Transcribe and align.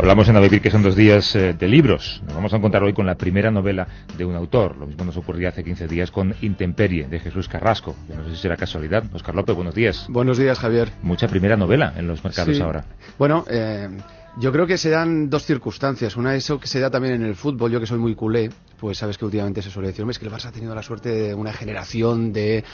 Hablamos 0.00 0.30
en 0.30 0.36
A 0.36 0.40
Vivir 0.40 0.62
que 0.62 0.70
son 0.70 0.82
dos 0.82 0.96
días 0.96 1.36
eh, 1.36 1.52
de 1.52 1.68
libros. 1.68 2.22
Nos 2.24 2.34
vamos 2.34 2.54
a 2.54 2.56
encontrar 2.56 2.82
hoy 2.82 2.94
con 2.94 3.04
la 3.04 3.16
primera 3.16 3.50
novela 3.50 3.86
de 4.16 4.24
un 4.24 4.34
autor. 4.34 4.78
Lo 4.78 4.86
mismo 4.86 5.04
nos 5.04 5.14
ocurría 5.18 5.50
hace 5.50 5.62
15 5.62 5.88
días 5.88 6.10
con 6.10 6.34
Intemperie, 6.40 7.06
de 7.06 7.20
Jesús 7.20 7.48
Carrasco. 7.48 7.94
Yo 8.08 8.14
no 8.16 8.24
sé 8.24 8.30
si 8.30 8.36
será 8.40 8.56
casualidad. 8.56 9.04
Oscar 9.12 9.34
López, 9.34 9.54
buenos 9.54 9.74
días. 9.74 10.06
Buenos 10.08 10.38
días, 10.38 10.58
Javier. 10.58 10.88
Mucha 11.02 11.28
primera 11.28 11.58
novela 11.58 11.92
en 11.98 12.08
los 12.08 12.24
mercados 12.24 12.56
Sí. 12.56 12.62
ahora. 12.62 12.86
Bueno, 13.18 13.44
eh, 13.50 13.90
yo 14.38 14.52
creo 14.52 14.66
que 14.66 14.78
se 14.78 14.90
dan 14.90 15.28
dos 15.28 15.44
circunstancias. 15.44 16.16
Una 16.16 16.34
es 16.34 16.44
eso 16.44 16.60
que 16.60 16.66
se 16.66 16.80
da 16.80 16.90
también 16.90 17.14
en 17.14 17.22
el 17.22 17.34
fútbol. 17.34 17.70
Yo 17.70 17.80
que 17.80 17.86
soy 17.86 17.98
muy 17.98 18.14
culé, 18.14 18.50
pues 18.78 18.98
sabes 18.98 19.18
que 19.18 19.24
últimamente 19.24 19.60
se 19.60 19.70
suele 19.70 19.88
decir, 19.88 20.02
"Hombre, 20.02 20.12
es 20.12 20.18
que 20.18 20.26
el 20.26 20.32
Barça 20.32 20.46
ha 20.46 20.52
tenido 20.52 20.74
la 20.74 20.82
suerte 20.82 21.10
de 21.10 21.34
una 21.34 21.52
generación 21.52 22.32
de 22.32 22.64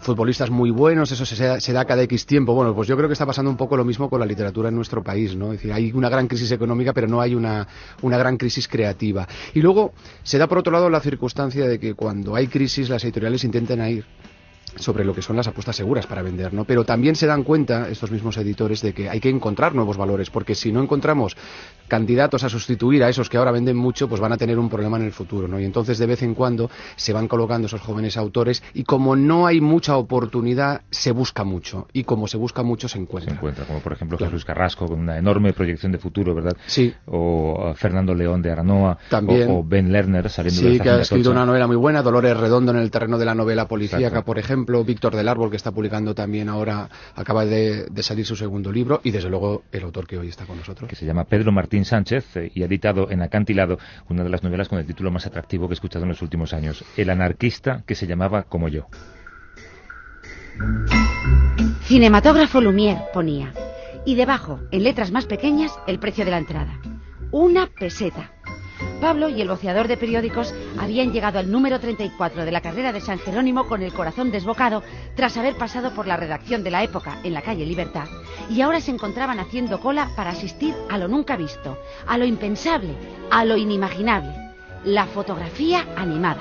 futbolistas 0.00 0.50
muy 0.50 0.70
buenos, 0.70 1.10
eso 1.10 1.24
se 1.24 1.42
da, 1.42 1.58
se 1.60 1.72
da 1.72 1.84
cada 1.84 2.02
X 2.02 2.26
tiempo. 2.26 2.54
Bueno, 2.54 2.74
pues 2.74 2.86
yo 2.86 2.96
creo 2.96 3.08
que 3.08 3.14
está 3.14 3.26
pasando 3.26 3.50
un 3.50 3.56
poco 3.56 3.76
lo 3.76 3.84
mismo 3.84 4.10
con 4.10 4.20
la 4.20 4.26
literatura 4.26 4.68
en 4.68 4.76
nuestro 4.76 5.02
país, 5.02 5.34
¿no? 5.34 5.46
Es 5.52 5.58
decir, 5.58 5.72
hay 5.72 5.90
una 5.92 6.08
gran 6.08 6.28
crisis 6.28 6.50
económica, 6.52 6.92
pero 6.92 7.08
no 7.08 7.20
hay 7.20 7.34
una, 7.34 7.66
una 8.02 8.18
gran 8.18 8.36
crisis 8.36 8.68
creativa. 8.68 9.26
Y 9.54 9.60
luego 9.60 9.94
se 10.22 10.38
da 10.38 10.46
por 10.46 10.58
otro 10.58 10.72
lado 10.72 10.90
la 10.90 11.00
circunstancia 11.00 11.66
de 11.66 11.80
que 11.80 11.94
cuando 11.94 12.34
hay 12.34 12.46
crisis 12.46 12.88
las 12.90 13.02
editoriales 13.04 13.42
intentan 13.44 13.86
ir 13.88 14.04
sobre 14.76 15.04
lo 15.04 15.14
que 15.14 15.22
son 15.22 15.36
las 15.36 15.46
apuestas 15.48 15.76
seguras 15.76 16.06
para 16.06 16.22
vender, 16.22 16.52
¿no? 16.54 16.64
Pero 16.64 16.84
también 16.84 17.16
se 17.16 17.26
dan 17.26 17.42
cuenta 17.42 17.88
estos 17.88 18.10
mismos 18.10 18.36
editores 18.36 18.80
de 18.82 18.92
que 18.94 19.08
hay 19.10 19.20
que 19.20 19.28
encontrar 19.30 19.74
nuevos 19.74 19.96
valores, 19.96 20.30
porque 20.30 20.54
si 20.54 20.72
no 20.72 20.82
encontramos 20.82 21.36
candidatos 21.88 22.42
a 22.44 22.48
sustituir 22.48 23.04
a 23.04 23.08
esos 23.08 23.28
que 23.28 23.36
ahora 23.36 23.52
venden 23.52 23.76
mucho, 23.76 24.08
pues 24.08 24.20
van 24.20 24.32
a 24.32 24.36
tener 24.36 24.58
un 24.58 24.68
problema 24.68 24.96
en 24.96 25.04
el 25.04 25.12
futuro, 25.12 25.46
¿no? 25.48 25.60
Y 25.60 25.64
entonces 25.64 25.98
de 25.98 26.06
vez 26.06 26.22
en 26.22 26.34
cuando 26.34 26.68
se 26.96 27.12
van 27.12 27.28
colocando 27.28 27.66
esos 27.66 27.80
jóvenes 27.80 28.16
autores 28.16 28.62
y 28.74 28.82
como 28.84 29.14
no 29.16 29.46
hay 29.46 29.60
mucha 29.60 29.96
oportunidad, 29.96 30.82
se 30.90 31.12
busca 31.12 31.44
mucho 31.44 31.86
y 31.92 32.04
como 32.04 32.26
se 32.26 32.36
busca 32.36 32.62
mucho 32.62 32.88
se 32.88 32.94
Se 32.96 33.00
encuentra. 33.02 33.34
encuentra, 33.34 33.64
como 33.66 33.80
por 33.80 33.92
ejemplo 33.92 34.16
Claro. 34.16 34.30
Jesús 34.32 34.44
Carrasco, 34.44 34.86
con 34.86 34.98
una 35.00 35.18
enorme 35.18 35.52
proyección 35.52 35.92
de 35.92 35.98
futuro, 35.98 36.34
¿verdad? 36.34 36.56
Sí. 36.66 36.92
O 37.06 37.70
uh, 37.70 37.74
Fernando 37.74 38.14
León 38.14 38.40
de 38.42 38.50
Aranoa. 38.50 38.96
También. 39.10 39.50
O, 39.50 39.58
o 39.58 39.64
Ben 39.64 39.92
Lerner 39.92 40.28
saliendo 40.30 40.62
de 40.62 40.72
Sí, 40.72 40.80
que 40.80 40.88
ha 40.90 41.00
escrito 41.00 41.30
una 41.30 41.44
novela 41.46 41.66
muy 41.66 41.76
buena, 41.76 42.02
Dolores 42.02 42.36
Redondo 42.36 42.72
en 42.72 42.78
el 42.78 42.90
terreno 42.90 43.18
de 43.18 43.24
la 43.26 43.34
novela 43.34 43.68
policíaca, 43.68 44.06
Exacto. 44.06 44.24
por 44.26 44.38
ejemplo, 44.38 44.56
Víctor 44.84 45.14
del 45.16 45.28
Árbol, 45.28 45.50
que 45.50 45.56
está 45.56 45.72
publicando 45.72 46.14
también 46.14 46.48
ahora, 46.48 46.88
acaba 47.14 47.44
de, 47.44 47.86
de 47.86 48.02
salir 48.02 48.26
su 48.26 48.36
segundo 48.36 48.72
libro, 48.72 49.00
y 49.04 49.10
desde 49.10 49.30
luego 49.30 49.64
el 49.72 49.84
autor 49.84 50.06
que 50.06 50.18
hoy 50.18 50.28
está 50.28 50.44
con 50.44 50.58
nosotros. 50.58 50.88
que 50.88 50.96
se 50.96 51.06
llama 51.06 51.24
Pedro 51.24 51.52
Martín 51.52 51.84
Sánchez 51.84 52.36
eh, 52.36 52.50
y 52.54 52.62
ha 52.62 52.66
editado 52.66 53.10
en 53.10 53.22
Acantilado 53.22 53.78
una 54.08 54.24
de 54.24 54.30
las 54.30 54.42
novelas 54.42 54.68
con 54.68 54.78
el 54.78 54.86
título 54.86 55.10
más 55.10 55.26
atractivo 55.26 55.68
que 55.68 55.72
he 55.72 55.74
escuchado 55.74 56.04
en 56.04 56.10
los 56.10 56.22
últimos 56.22 56.52
años, 56.52 56.84
El 56.96 57.10
anarquista 57.10 57.82
que 57.86 57.94
se 57.94 58.06
llamaba 58.06 58.44
como 58.44 58.68
yo. 58.68 58.86
Cinematógrafo 61.82 62.60
Lumière 62.60 63.02
ponía. 63.12 63.52
Y 64.04 64.14
debajo, 64.14 64.60
en 64.70 64.84
letras 64.84 65.10
más 65.10 65.26
pequeñas, 65.26 65.72
el 65.86 65.98
precio 65.98 66.24
de 66.24 66.30
la 66.30 66.38
entrada. 66.38 66.80
Una 67.32 67.66
peseta. 67.66 68.30
Pablo 68.96 69.28
y 69.28 69.40
el 69.40 69.48
boceador 69.48 69.88
de 69.88 69.96
periódicos 69.96 70.54
habían 70.78 71.12
llegado 71.12 71.38
al 71.38 71.50
número 71.50 71.78
34 71.80 72.44
de 72.44 72.50
la 72.50 72.60
carrera 72.60 72.92
de 72.92 73.00
San 73.00 73.18
Jerónimo 73.18 73.66
con 73.66 73.82
el 73.82 73.92
corazón 73.92 74.30
desbocado 74.30 74.82
tras 75.14 75.36
haber 75.36 75.56
pasado 75.56 75.92
por 75.92 76.06
la 76.06 76.16
redacción 76.16 76.64
de 76.64 76.70
la 76.70 76.82
época 76.82 77.18
en 77.22 77.34
la 77.34 77.42
calle 77.42 77.66
Libertad 77.66 78.06
y 78.50 78.60
ahora 78.60 78.80
se 78.80 78.90
encontraban 78.90 79.38
haciendo 79.38 79.80
cola 79.80 80.10
para 80.16 80.30
asistir 80.30 80.74
a 80.90 80.98
lo 80.98 81.08
nunca 81.08 81.36
visto, 81.36 81.78
a 82.06 82.18
lo 82.18 82.24
impensable, 82.24 82.94
a 83.30 83.44
lo 83.44 83.56
inimaginable, 83.56 84.34
la 84.84 85.06
fotografía 85.06 85.86
animada. 85.96 86.40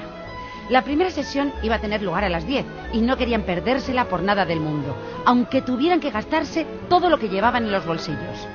La 0.70 0.84
primera 0.84 1.12
sesión 1.12 1.54
iba 1.62 1.76
a 1.76 1.82
tener 1.82 2.02
lugar 2.02 2.24
a 2.24 2.30
las 2.30 2.48
10 2.48 2.66
y 2.94 3.02
no 3.02 3.18
querían 3.18 3.44
perdérsela 3.44 4.06
por 4.06 4.24
nada 4.24 4.46
del 4.46 4.60
mundo, 4.60 4.96
aunque 5.26 5.62
tuvieran 5.62 6.00
que 6.00 6.10
gastarse 6.10 6.66
todo 6.90 7.10
lo 7.10 7.20
que 7.20 7.30
llevaban 7.30 7.66
en 7.66 7.72
los 7.72 7.86
bolsillos. 7.86 8.48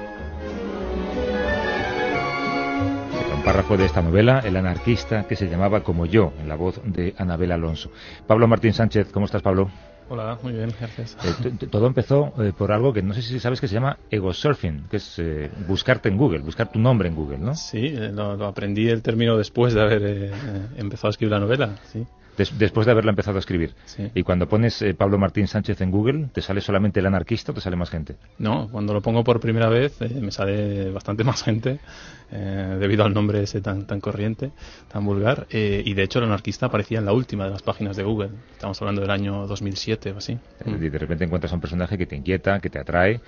Un 3.41 3.45
párrafo 3.45 3.78
de 3.78 3.87
esta 3.87 4.03
novela, 4.03 4.41
El 4.41 4.55
anarquista 4.56 5.27
que 5.27 5.34
se 5.34 5.49
llamaba 5.49 5.83
como 5.83 6.05
yo, 6.05 6.34
en 6.43 6.49
la 6.49 6.56
voz 6.56 6.78
de 6.84 7.15
Anabel 7.17 7.53
Alonso. 7.53 7.91
Pablo 8.27 8.47
Martín 8.47 8.75
Sánchez, 8.75 9.11
¿cómo 9.12 9.25
estás, 9.25 9.41
Pablo? 9.41 9.71
Hola, 10.11 10.39
muy 10.43 10.53
bien, 10.53 10.71
gracias. 10.78 11.17
Eh, 11.25 11.67
todo 11.71 11.87
empezó 11.87 12.34
eh, 12.43 12.53
por 12.56 12.71
algo 12.71 12.93
que 12.93 13.01
no 13.01 13.15
sé 13.15 13.23
si 13.23 13.41
sabes 13.41 13.59
que 13.59 13.67
se 13.67 13.75
llama 13.75 13.97
ego 14.11 14.34
surfing, 14.34 14.89
que 14.91 14.99
es 14.99 15.19
eh, 15.19 15.51
buscarte 15.67 16.11
en 16.11 16.19
Google, 16.19 16.41
buscar 16.41 16.71
tu 16.71 16.78
nombre 16.78 17.09
en 17.09 17.15
Google, 17.15 17.39
¿no? 17.39 17.55
Sí, 17.55 17.89
lo, 17.89 18.37
lo 18.37 18.47
aprendí 18.47 18.89
el 18.91 19.01
término 19.01 19.39
después 19.39 19.72
de 19.72 19.81
haber 19.81 20.33
empezado 20.77 21.09
a 21.09 21.11
escribir 21.11 21.33
la 21.33 21.41
novela, 21.41 21.77
sí. 21.84 22.05
Des- 22.41 22.59
después 22.59 22.87
de 22.87 22.93
haberla 22.93 23.11
empezado 23.11 23.37
a 23.37 23.41
escribir. 23.41 23.75
Sí. 23.84 24.11
Y 24.15 24.23
cuando 24.23 24.49
pones 24.49 24.81
eh, 24.81 24.95
Pablo 24.95 25.19
Martín 25.19 25.47
Sánchez 25.47 25.78
en 25.83 25.91
Google, 25.91 26.28
¿te 26.33 26.41
sale 26.41 26.62
solamente 26.62 27.01
el 27.01 27.06
anarquista 27.06 27.53
o 27.53 27.55
te 27.55 27.61
sale 27.61 27.77
más 27.77 27.91
gente? 27.91 28.17
No, 28.39 28.69
cuando 28.71 28.95
lo 28.95 29.03
pongo 29.03 29.23
por 29.25 29.41
primera 29.41 29.69
vez 29.69 30.01
eh, 30.01 30.09
me 30.21 30.31
sale 30.31 30.91
bastante 30.91 31.23
más 31.31 31.43
gente 31.43 31.81
eh, 32.33 32.77
debido 32.81 33.05
al 33.05 33.12
nombre 33.12 33.43
ese 33.43 33.61
tan, 33.61 33.87
tan 33.87 34.01
corriente, 34.01 34.53
tan 34.91 35.05
vulgar. 35.05 35.47
y 35.51 35.93
de 35.95 36.03
hecho 36.03 36.19
el 36.21 36.25
anarquista 36.27 36.67
aparecía 36.67 36.99
en 36.99 37.05
la 37.05 37.12
última 37.12 37.45
de 37.45 37.51
las 37.51 37.62
páginas 37.62 37.97
de 37.97 38.05
Google. 38.05 38.31
Estamos 38.53 38.81
hablando 38.81 39.03
del 39.03 39.11
año 39.11 39.47
2007 39.47 40.12
o 40.12 40.19
así. 40.19 40.39
Y 40.65 40.89
de 40.89 40.99
repente 40.99 41.25
encuentras 41.25 41.53
a 41.53 41.57
un 41.57 41.61
personaje 41.61 41.99
que 41.99 42.07
te 42.07 42.17
inquieta, 42.17 42.59
que 42.61 42.71
te 42.71 42.78
atrae 42.78 43.21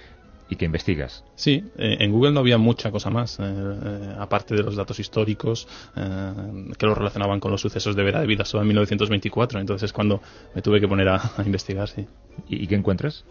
y 0.53 0.57
que 0.57 0.67
investigas. 0.67 1.25
Sí, 1.35 1.65
eh, 1.79 1.97
en 2.01 2.13
Google 2.13 2.33
no 2.33 2.41
había 2.41 2.59
mucha 2.59 2.91
cosa 2.91 3.09
más, 3.09 3.41
eh, 3.41 3.43
eh, 3.43 4.15
aparte 4.19 4.55
de 4.55 4.63
los 4.63 4.77
datos 4.77 4.99
históricos 5.01 5.67
que 5.95 6.87
lo 6.87 6.95
relacionaban 6.95 7.41
con 7.41 7.51
los 7.51 7.61
sucesos 7.63 7.97
de 7.97 8.03
Vera 8.03 8.21
de 8.21 8.27
Vidasoa 8.27 8.61
en 8.61 8.69
1924. 8.69 9.61
Entonces 9.61 9.87
es 9.87 9.93
cuando 9.95 10.21
me 10.55 10.61
tuve 10.61 10.79
que 10.79 10.87
poner 10.87 11.09
a, 11.09 11.17
a 11.39 11.43
investigar, 11.45 11.89
sí. 11.89 12.07
¿Y, 12.49 12.65
y 12.65 12.67
qué 12.67 12.75
encuentras? 12.75 13.25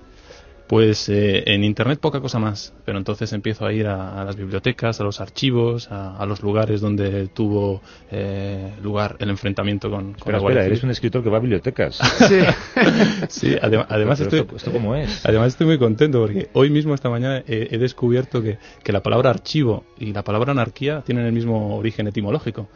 Pues 0.72 1.10
eh, 1.10 1.44
en 1.48 1.66
Internet 1.66 2.00
poca 2.00 2.22
cosa 2.22 2.40
más, 2.40 2.74
pero 2.86 2.98
entonces 2.98 3.34
empiezo 3.34 3.66
a 3.66 3.74
ir 3.74 3.88
a, 3.88 4.22
a 4.22 4.24
las 4.24 4.38
bibliotecas, 4.38 5.02
a 5.02 5.04
los 5.04 5.20
archivos, 5.20 5.92
a, 5.92 6.16
a 6.16 6.26
los 6.26 6.42
lugares 6.42 6.80
donde 6.80 7.28
tuvo 7.28 7.82
eh, 8.10 8.72
lugar 8.82 9.18
el 9.20 9.30
enfrentamiento 9.32 9.90
con, 9.90 10.14
con 10.14 10.34
Espera, 10.34 10.38
la 10.40 10.44
espera, 10.48 10.66
eres 10.68 10.84
un 10.84 10.92
escritor 10.92 11.24
que 11.24 11.30
va 11.30 11.40
a 11.40 11.42
bibliotecas. 11.42 11.98
Sí. 11.98 12.40
Sí, 13.28 13.48
adem- 13.62 13.86
además 13.90 14.20
Pero 14.20 14.30
estoy, 14.30 14.40
esto, 14.40 14.56
¿esto 14.56 14.72
cómo 14.72 14.96
es? 14.96 15.26
Además 15.26 15.50
estoy 15.50 15.68
muy 15.68 15.78
contento 15.78 16.22
porque 16.22 16.48
hoy 16.54 16.70
mismo, 16.70 16.96
esta 16.96 17.10
mañana, 17.10 17.44
he, 17.46 17.68
he 17.72 17.78
descubierto 17.78 18.42
que, 18.42 18.58
que 18.82 18.94
la 18.94 19.04
palabra 19.04 19.30
archivo 19.30 19.84
y 20.00 20.14
la 20.14 20.24
palabra 20.24 20.54
anarquía 20.54 21.02
tienen 21.06 21.26
el 21.26 21.34
mismo 21.34 21.76
origen 21.76 22.08
etimológico. 22.08 22.70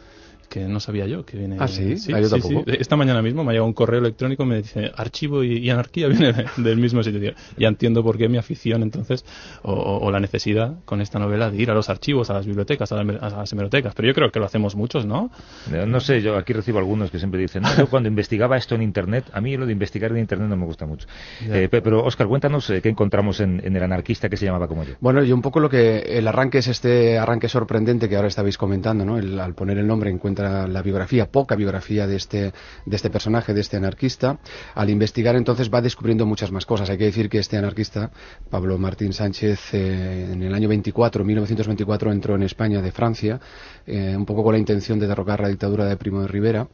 Que 0.56 0.64
no 0.68 0.80
sabía 0.80 1.04
yo 1.06 1.22
que 1.26 1.36
viene. 1.36 1.56
¿Ah, 1.58 1.68
sí? 1.68 1.96
Ah, 2.14 2.18
yo 2.20 2.30
tampoco. 2.30 2.64
Esta 2.66 2.96
mañana 2.96 3.20
mismo 3.20 3.44
me 3.44 3.50
ha 3.50 3.52
llegado 3.52 3.66
un 3.66 3.74
correo 3.74 4.00
electrónico 4.00 4.44
y 4.44 4.46
me 4.46 4.56
dice 4.62 4.90
archivo 4.96 5.44
y, 5.44 5.58
y 5.58 5.68
anarquía 5.68 6.08
viene 6.08 6.32
de- 6.32 6.46
del 6.56 6.78
mismo 6.78 7.02
sitio. 7.02 7.34
Ya 7.58 7.68
entiendo 7.68 8.02
por 8.02 8.16
qué 8.16 8.28
mi 8.30 8.38
afición 8.38 8.82
entonces, 8.82 9.24
o, 9.62 10.10
la 10.10 10.18
necesidad 10.20 10.76
con 10.84 11.00
esta 11.00 11.18
novela 11.18 11.50
de 11.50 11.60
ir 11.60 11.70
a 11.70 11.74
los 11.74 11.90
archivos, 11.90 12.30
a 12.30 12.34
las 12.34 12.46
bibliotecas, 12.46 12.90
a, 12.92 13.02
la- 13.02 13.18
a 13.18 13.28
las 13.30 13.52
hemerotecas. 13.52 13.94
Pero 13.94 14.08
yo 14.08 14.14
creo 14.14 14.30
que 14.30 14.38
lo 14.38 14.46
hacemos 14.46 14.76
muchos, 14.76 15.04
¿no? 15.04 15.30
No, 15.70 15.86
no 15.86 16.00
sé, 16.00 16.22
yo 16.22 16.36
aquí 16.36 16.52
recibo 16.54 16.78
algunos 16.78 17.10
que 17.10 17.18
siempre 17.18 17.38
dicen, 17.40 17.62
no, 17.62 17.76
yo 17.76 17.86
cuando 17.88 18.08
investigaba 18.08 18.56
esto 18.56 18.74
en 18.74 18.82
Internet, 18.82 19.24
a 19.32 19.40
mí 19.40 19.56
lo 19.56 19.66
de 19.66 19.72
investigar 19.72 20.10
en 20.12 20.18
Internet 20.18 20.48
no 20.48 20.56
me 20.56 20.64
gusta 20.64 20.86
mucho. 20.86 21.06
Eh, 21.50 21.68
pe- 21.70 21.82
pero, 21.82 22.02
Oscar, 22.04 22.26
cuéntanos 22.28 22.70
eh, 22.70 22.80
qué 22.80 22.88
encontramos 22.88 23.40
en, 23.40 23.60
en 23.64 23.76
el 23.76 23.82
anarquista 23.82 24.28
que 24.28 24.36
se 24.36 24.46
llamaba 24.46 24.68
como 24.68 24.84
yo. 24.84 24.94
Bueno, 25.00 25.22
y 25.22 25.32
un 25.32 25.42
poco 25.42 25.60
lo 25.60 25.68
que 25.68 25.98
el 25.98 26.26
arranque 26.28 26.58
es 26.58 26.68
este 26.68 27.18
arranque 27.18 27.48
sorprendente 27.48 28.08
que 28.08 28.16
ahora 28.16 28.28
estabais 28.28 28.56
comentando, 28.56 29.04
¿no? 29.04 29.18
El- 29.18 29.38
al 29.40 29.54
poner 29.54 29.78
el 29.78 29.86
nombre 29.86 30.10
encuentra 30.10 30.45
la 30.66 30.82
biografía, 30.82 31.30
poca 31.30 31.54
biografía 31.54 32.06
de 32.06 32.16
este, 32.16 32.52
de 32.84 32.96
este 32.96 33.10
personaje, 33.10 33.54
de 33.54 33.60
este 33.60 33.76
anarquista. 33.76 34.38
Al 34.74 34.90
investigar 34.90 35.36
entonces 35.36 35.70
va 35.72 35.80
descubriendo 35.80 36.26
muchas 36.26 36.50
más 36.52 36.66
cosas. 36.66 36.90
Hay 36.90 36.98
que 36.98 37.04
decir 37.04 37.28
que 37.28 37.38
este 37.38 37.56
anarquista, 37.56 38.10
Pablo 38.50 38.78
Martín 38.78 39.12
Sánchez, 39.12 39.74
eh, 39.74 40.30
en 40.32 40.42
el 40.42 40.54
año 40.54 40.68
24, 40.68 41.24
1924, 41.24 42.12
entró 42.12 42.34
en 42.34 42.42
España 42.42 42.82
de 42.82 42.92
Francia, 42.92 43.40
eh, 43.86 44.14
un 44.16 44.24
poco 44.26 44.42
con 44.44 44.52
la 44.52 44.58
intención 44.58 44.98
de 44.98 45.06
derrocar 45.06 45.40
la 45.40 45.48
dictadura 45.48 45.84
de 45.84 45.96
Primo 45.96 46.20
de 46.22 46.28
Rivera 46.28 46.68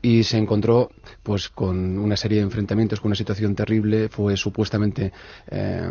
y 0.00 0.22
se 0.22 0.38
encontró 0.38 0.90
pues 1.22 1.48
con 1.48 1.98
una 1.98 2.16
serie 2.16 2.38
de 2.38 2.44
enfrentamientos 2.44 3.00
con 3.00 3.08
una 3.08 3.16
situación 3.16 3.54
terrible 3.54 4.08
fue 4.08 4.36
supuestamente 4.36 5.12
eh, 5.50 5.90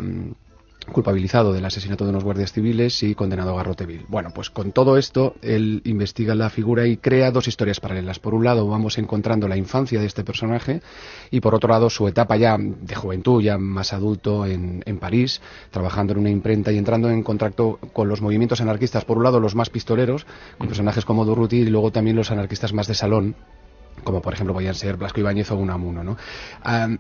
culpabilizado 0.92 1.54
del 1.54 1.66
asesinato 1.66 2.06
de 2.06 2.12
unos 2.12 2.24
guardias 2.24 2.54
civiles 2.54 3.04
y 3.04 3.16
condenado 3.16 3.52
a 3.52 3.58
garrote 3.58 3.86
vil. 3.86 4.06
Bueno, 4.08 4.32
pues 4.34 4.50
con 4.50 4.72
todo 4.72 4.98
esto, 4.98 5.36
él 5.42 5.82
investiga 5.86 6.36
la 6.36 6.50
figura 6.50 6.88
y 6.88 6.98
crea 6.98 7.32
dos 7.32 7.48
historias 7.48 7.80
paralelas. 7.80 8.20
Por 8.20 8.34
un 8.34 8.46
lado, 8.46 8.68
vamos 8.68 8.98
encontrando 8.98 9.48
la 9.48 9.58
infancia 9.58 10.00
de 10.00 10.06
este 10.06 10.24
personaje 10.24 10.82
y 11.30 11.42
por 11.42 11.56
otro 11.56 11.70
lado, 11.70 11.90
su 11.90 12.08
etapa 12.08 12.38
ya 12.38 12.58
de 12.58 12.96
juventud, 12.96 13.42
ya 13.42 13.58
más 13.58 13.94
adulto 13.94 14.46
en, 14.46 14.84
en 14.86 14.98
París, 14.98 15.42
trabajando 15.72 16.14
en 16.14 16.20
una 16.20 16.30
imprenta 16.30 16.72
y 16.72 16.78
entrando 16.78 17.10
en 17.10 17.24
contacto 17.24 17.80
con 17.94 18.08
los 18.08 18.22
movimientos 18.22 18.62
anarquistas. 18.62 19.06
Por 19.06 19.18
un 19.18 19.24
lado, 19.24 19.40
los 19.40 19.56
más 19.56 19.70
pistoleros, 19.70 20.26
con 20.58 20.68
personajes 20.68 21.06
como 21.06 21.26
Durruti 21.26 21.58
y 21.58 21.66
luego 21.66 21.92
también 21.92 22.16
los 22.16 22.32
anarquistas 22.32 22.74
más 22.74 22.88
de 22.88 22.96
salón, 22.96 23.36
como 24.04 24.22
por 24.22 24.34
ejemplo 24.34 24.54
podían 24.54 24.76
ser 24.76 24.98
Blasco 24.98 25.20
Ibáñez 25.20 25.52
o 25.52 25.56
Unamuno. 25.56 26.04
¿no? 26.04 26.18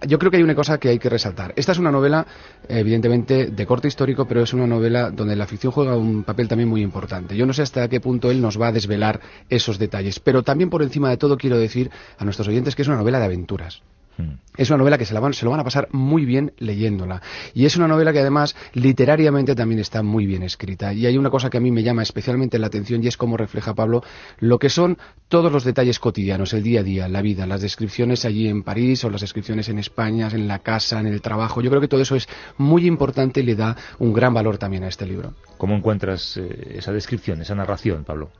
yo 0.05 0.19
creo 0.19 0.31
que 0.31 0.37
hay 0.37 0.43
una 0.43 0.55
cosa 0.55 0.77
que 0.77 0.89
hay 0.89 0.99
que 0.99 1.09
resaltar. 1.09 1.53
Esta 1.55 1.71
es 1.71 1.77
una 1.77 1.91
novela, 1.91 2.25
evidentemente, 2.67 3.47
de 3.47 3.65
corte 3.65 3.87
histórico, 3.87 4.25
pero 4.25 4.41
es 4.41 4.53
una 4.53 4.67
novela 4.67 5.11
donde 5.11 5.35
la 5.35 5.47
ficción 5.47 5.71
juega 5.71 5.95
un 5.95 6.23
papel 6.23 6.47
también 6.47 6.69
muy 6.69 6.81
importante. 6.81 7.35
Yo 7.35 7.45
no 7.45 7.53
sé 7.53 7.61
hasta 7.61 7.87
qué 7.87 7.99
punto 7.99 8.31
él 8.31 8.41
nos 8.41 8.59
va 8.59 8.67
a 8.67 8.71
desvelar 8.71 9.19
esos 9.49 9.79
detalles, 9.79 10.19
pero 10.19 10.43
también 10.43 10.69
por 10.69 10.83
encima 10.83 11.09
de 11.09 11.17
todo 11.17 11.37
quiero 11.37 11.57
decir 11.57 11.91
a 12.17 12.23
nuestros 12.23 12.47
oyentes 12.47 12.75
que 12.75 12.81
es 12.81 12.87
una 12.87 12.97
novela 12.97 13.19
de 13.19 13.25
aventuras. 13.25 13.81
Mm. 14.17 14.33
Es 14.57 14.69
una 14.69 14.77
novela 14.77 14.97
que 14.97 15.05
se, 15.05 15.13
la 15.13 15.19
van, 15.19 15.33
se 15.33 15.45
lo 15.45 15.51
van 15.51 15.59
a 15.59 15.63
pasar 15.63 15.87
muy 15.91 16.25
bien 16.25 16.53
leyéndola. 16.57 17.21
Y 17.53 17.65
es 17.65 17.77
una 17.77 17.87
novela 17.87 18.11
que 18.11 18.19
además 18.19 18.55
literariamente 18.73 19.53
también 19.53 19.79
está 19.79 20.01
muy 20.01 20.25
bien 20.25 20.43
escrita. 20.43 20.93
Y 20.93 21.05
hay 21.05 21.17
una 21.17 21.29
cosa 21.29 21.49
que 21.49 21.57
a 21.57 21.61
mí 21.61 21.71
me 21.71 21.83
llama 21.83 22.01
especialmente 22.01 22.57
la 22.57 22.67
atención 22.67 23.03
y 23.03 23.07
es 23.07 23.17
cómo 23.17 23.37
refleja 23.37 23.75
Pablo 23.75 24.03
lo 24.39 24.57
que 24.57 24.69
son 24.69 24.97
todos 25.27 25.51
los 25.51 25.63
detalles 25.63 25.99
cotidianos, 25.99 26.53
el 26.53 26.63
día 26.63 26.79
a 26.79 26.83
día, 26.83 27.07
la 27.07 27.21
vida, 27.21 27.45
las 27.45 27.61
descripciones 27.61 28.25
allí 28.25 28.47
en 28.47 28.63
París 28.63 29.03
o 29.03 29.09
las 29.09 29.21
descripciones 29.21 29.69
en 29.69 29.77
España, 29.77 30.29
en 30.31 30.47
la 30.47 30.59
casa, 30.59 30.99
en 30.99 31.07
el 31.07 31.21
trabajo. 31.21 31.61
Yo 31.61 31.69
creo 31.69 31.81
que 31.81 31.87
todo 31.87 32.01
eso 32.01 32.15
es 32.15 32.27
muy 32.57 32.87
importante 32.87 33.41
y 33.41 33.43
le 33.43 33.55
da 33.55 33.75
un 33.99 34.13
gran 34.13 34.33
valor 34.33 34.57
también 34.57 34.83
a 34.83 34.87
este 34.87 35.05
libro. 35.05 35.33
¿Cómo 35.57 35.75
encuentras 35.75 36.37
eh, 36.37 36.75
esa 36.77 36.91
descripción, 36.91 37.41
esa 37.41 37.55
narración, 37.55 38.03
Pablo? 38.03 38.31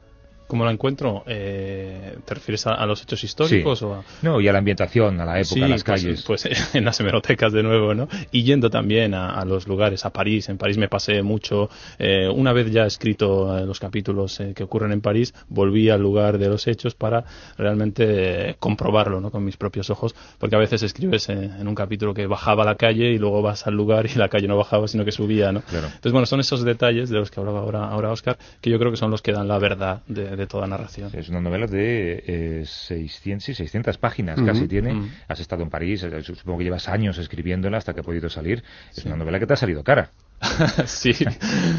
¿Cómo 0.47 0.63
la 0.63 0.71
encuentro? 0.71 1.23
Eh, 1.27 2.17
¿Te 2.23 2.33
refieres 2.33 2.65
a, 2.67 2.85
los 2.85 3.03
hechos 3.03 3.23
históricos? 3.23 3.81
O 3.83 4.03
No, 4.21 4.39
y 4.39 4.47
a 4.47 4.53
la 4.53 4.59
ambientación, 4.59 5.19
a 5.19 5.25
la 5.25 5.39
época, 5.39 5.65
a 5.65 5.67
las 5.67 5.83
pues, 5.83 6.01
calles. 6.01 6.23
Pues 6.23 6.45
en 6.73 6.85
las 6.85 6.99
hemerotecas 6.99 7.51
de 7.51 7.63
nuevo, 7.63 7.93
¿no? 7.93 8.07
Y 8.31 8.43
yendo 8.43 8.69
también 8.69 9.13
a, 9.13 9.43
los 9.43 9.67
lugares, 9.67 10.05
a 10.05 10.11
París. 10.11 10.47
En 10.47 10.57
París 10.57 10.77
me 10.77 10.87
pasé 10.87 11.21
mucho. 11.21 11.69
Eh, 11.99 12.29
una 12.33 12.53
vez 12.53 12.71
ya 12.71 12.85
escrito 12.85 13.57
eh, 13.57 13.65
los 13.65 13.79
capítulos 13.79 14.41
que 14.55 14.63
ocurren 14.63 14.93
en 14.93 15.01
París, 15.01 15.33
volví 15.49 15.89
al 15.89 16.01
lugar 16.01 16.37
de 16.37 16.47
los 16.47 16.65
hechos 16.67 16.95
para 16.95 17.25
realmente 17.57 18.55
comprobarlo, 18.59 19.19
¿no? 19.19 19.31
Con 19.31 19.43
mis 19.43 19.57
propios 19.57 19.89
ojos. 19.89 20.15
Porque 20.37 20.55
a 20.55 20.59
veces 20.59 20.81
escribes 20.81 21.27
en 21.27 21.67
un 21.67 21.75
capítulo 21.75 22.13
que 22.13 22.25
bajaba 22.25 22.63
a 22.63 22.65
la 22.65 22.75
calle 22.75 23.11
y 23.11 23.17
luego 23.17 23.41
vas 23.41 23.67
al 23.67 23.75
lugar 23.75 24.05
y 24.05 24.15
la 24.15 24.29
calle 24.29 24.47
no 24.47 24.55
bajaba, 24.55 24.87
sino 24.87 25.03
que 25.03 25.11
subía, 25.11 25.51
¿no? 25.51 25.61
Entonces, 25.69 26.11
bueno, 26.13 26.25
son 26.25 26.39
esos 26.39 26.63
detalles 26.63 27.09
de 27.09 27.17
los 27.17 27.31
que 27.31 27.39
hablaba 27.41 27.59
ahora, 27.59 27.89
ahora 27.89 28.11
Oscar, 28.11 28.37
que 28.61 28.69
yo 28.69 28.79
creo 28.79 28.91
que 28.91 28.97
son 28.97 29.11
los 29.11 29.21
que 29.21 29.33
dan 29.33 29.49
la 29.49 29.59
verdad 29.59 30.01
de 30.07 30.36
de 30.37 30.47
toda 30.47 30.67
narración. 30.67 31.11
Es 31.13 31.29
una 31.29 31.41
novela 31.41 31.67
de 31.67 32.23
eh, 32.25 32.65
600, 32.65 33.55
600 33.57 33.97
páginas 33.97 34.39
casi 34.41 34.67
tiene. 34.67 35.09
Has 35.27 35.39
estado 35.39 35.63
en 35.63 35.69
París, 35.69 36.03
eh, 36.03 36.23
supongo 36.23 36.59
que 36.59 36.63
llevas 36.63 36.87
años 36.87 37.17
escribiéndola 37.17 37.77
hasta 37.77 37.93
que 37.93 37.99
ha 38.01 38.03
podido 38.03 38.29
salir. 38.29 38.63
Es 38.95 39.05
una 39.05 39.15
novela 39.15 39.39
que 39.39 39.47
te 39.47 39.53
ha 39.53 39.57
salido 39.57 39.83
cara. 39.83 40.11
sí, 40.85 41.13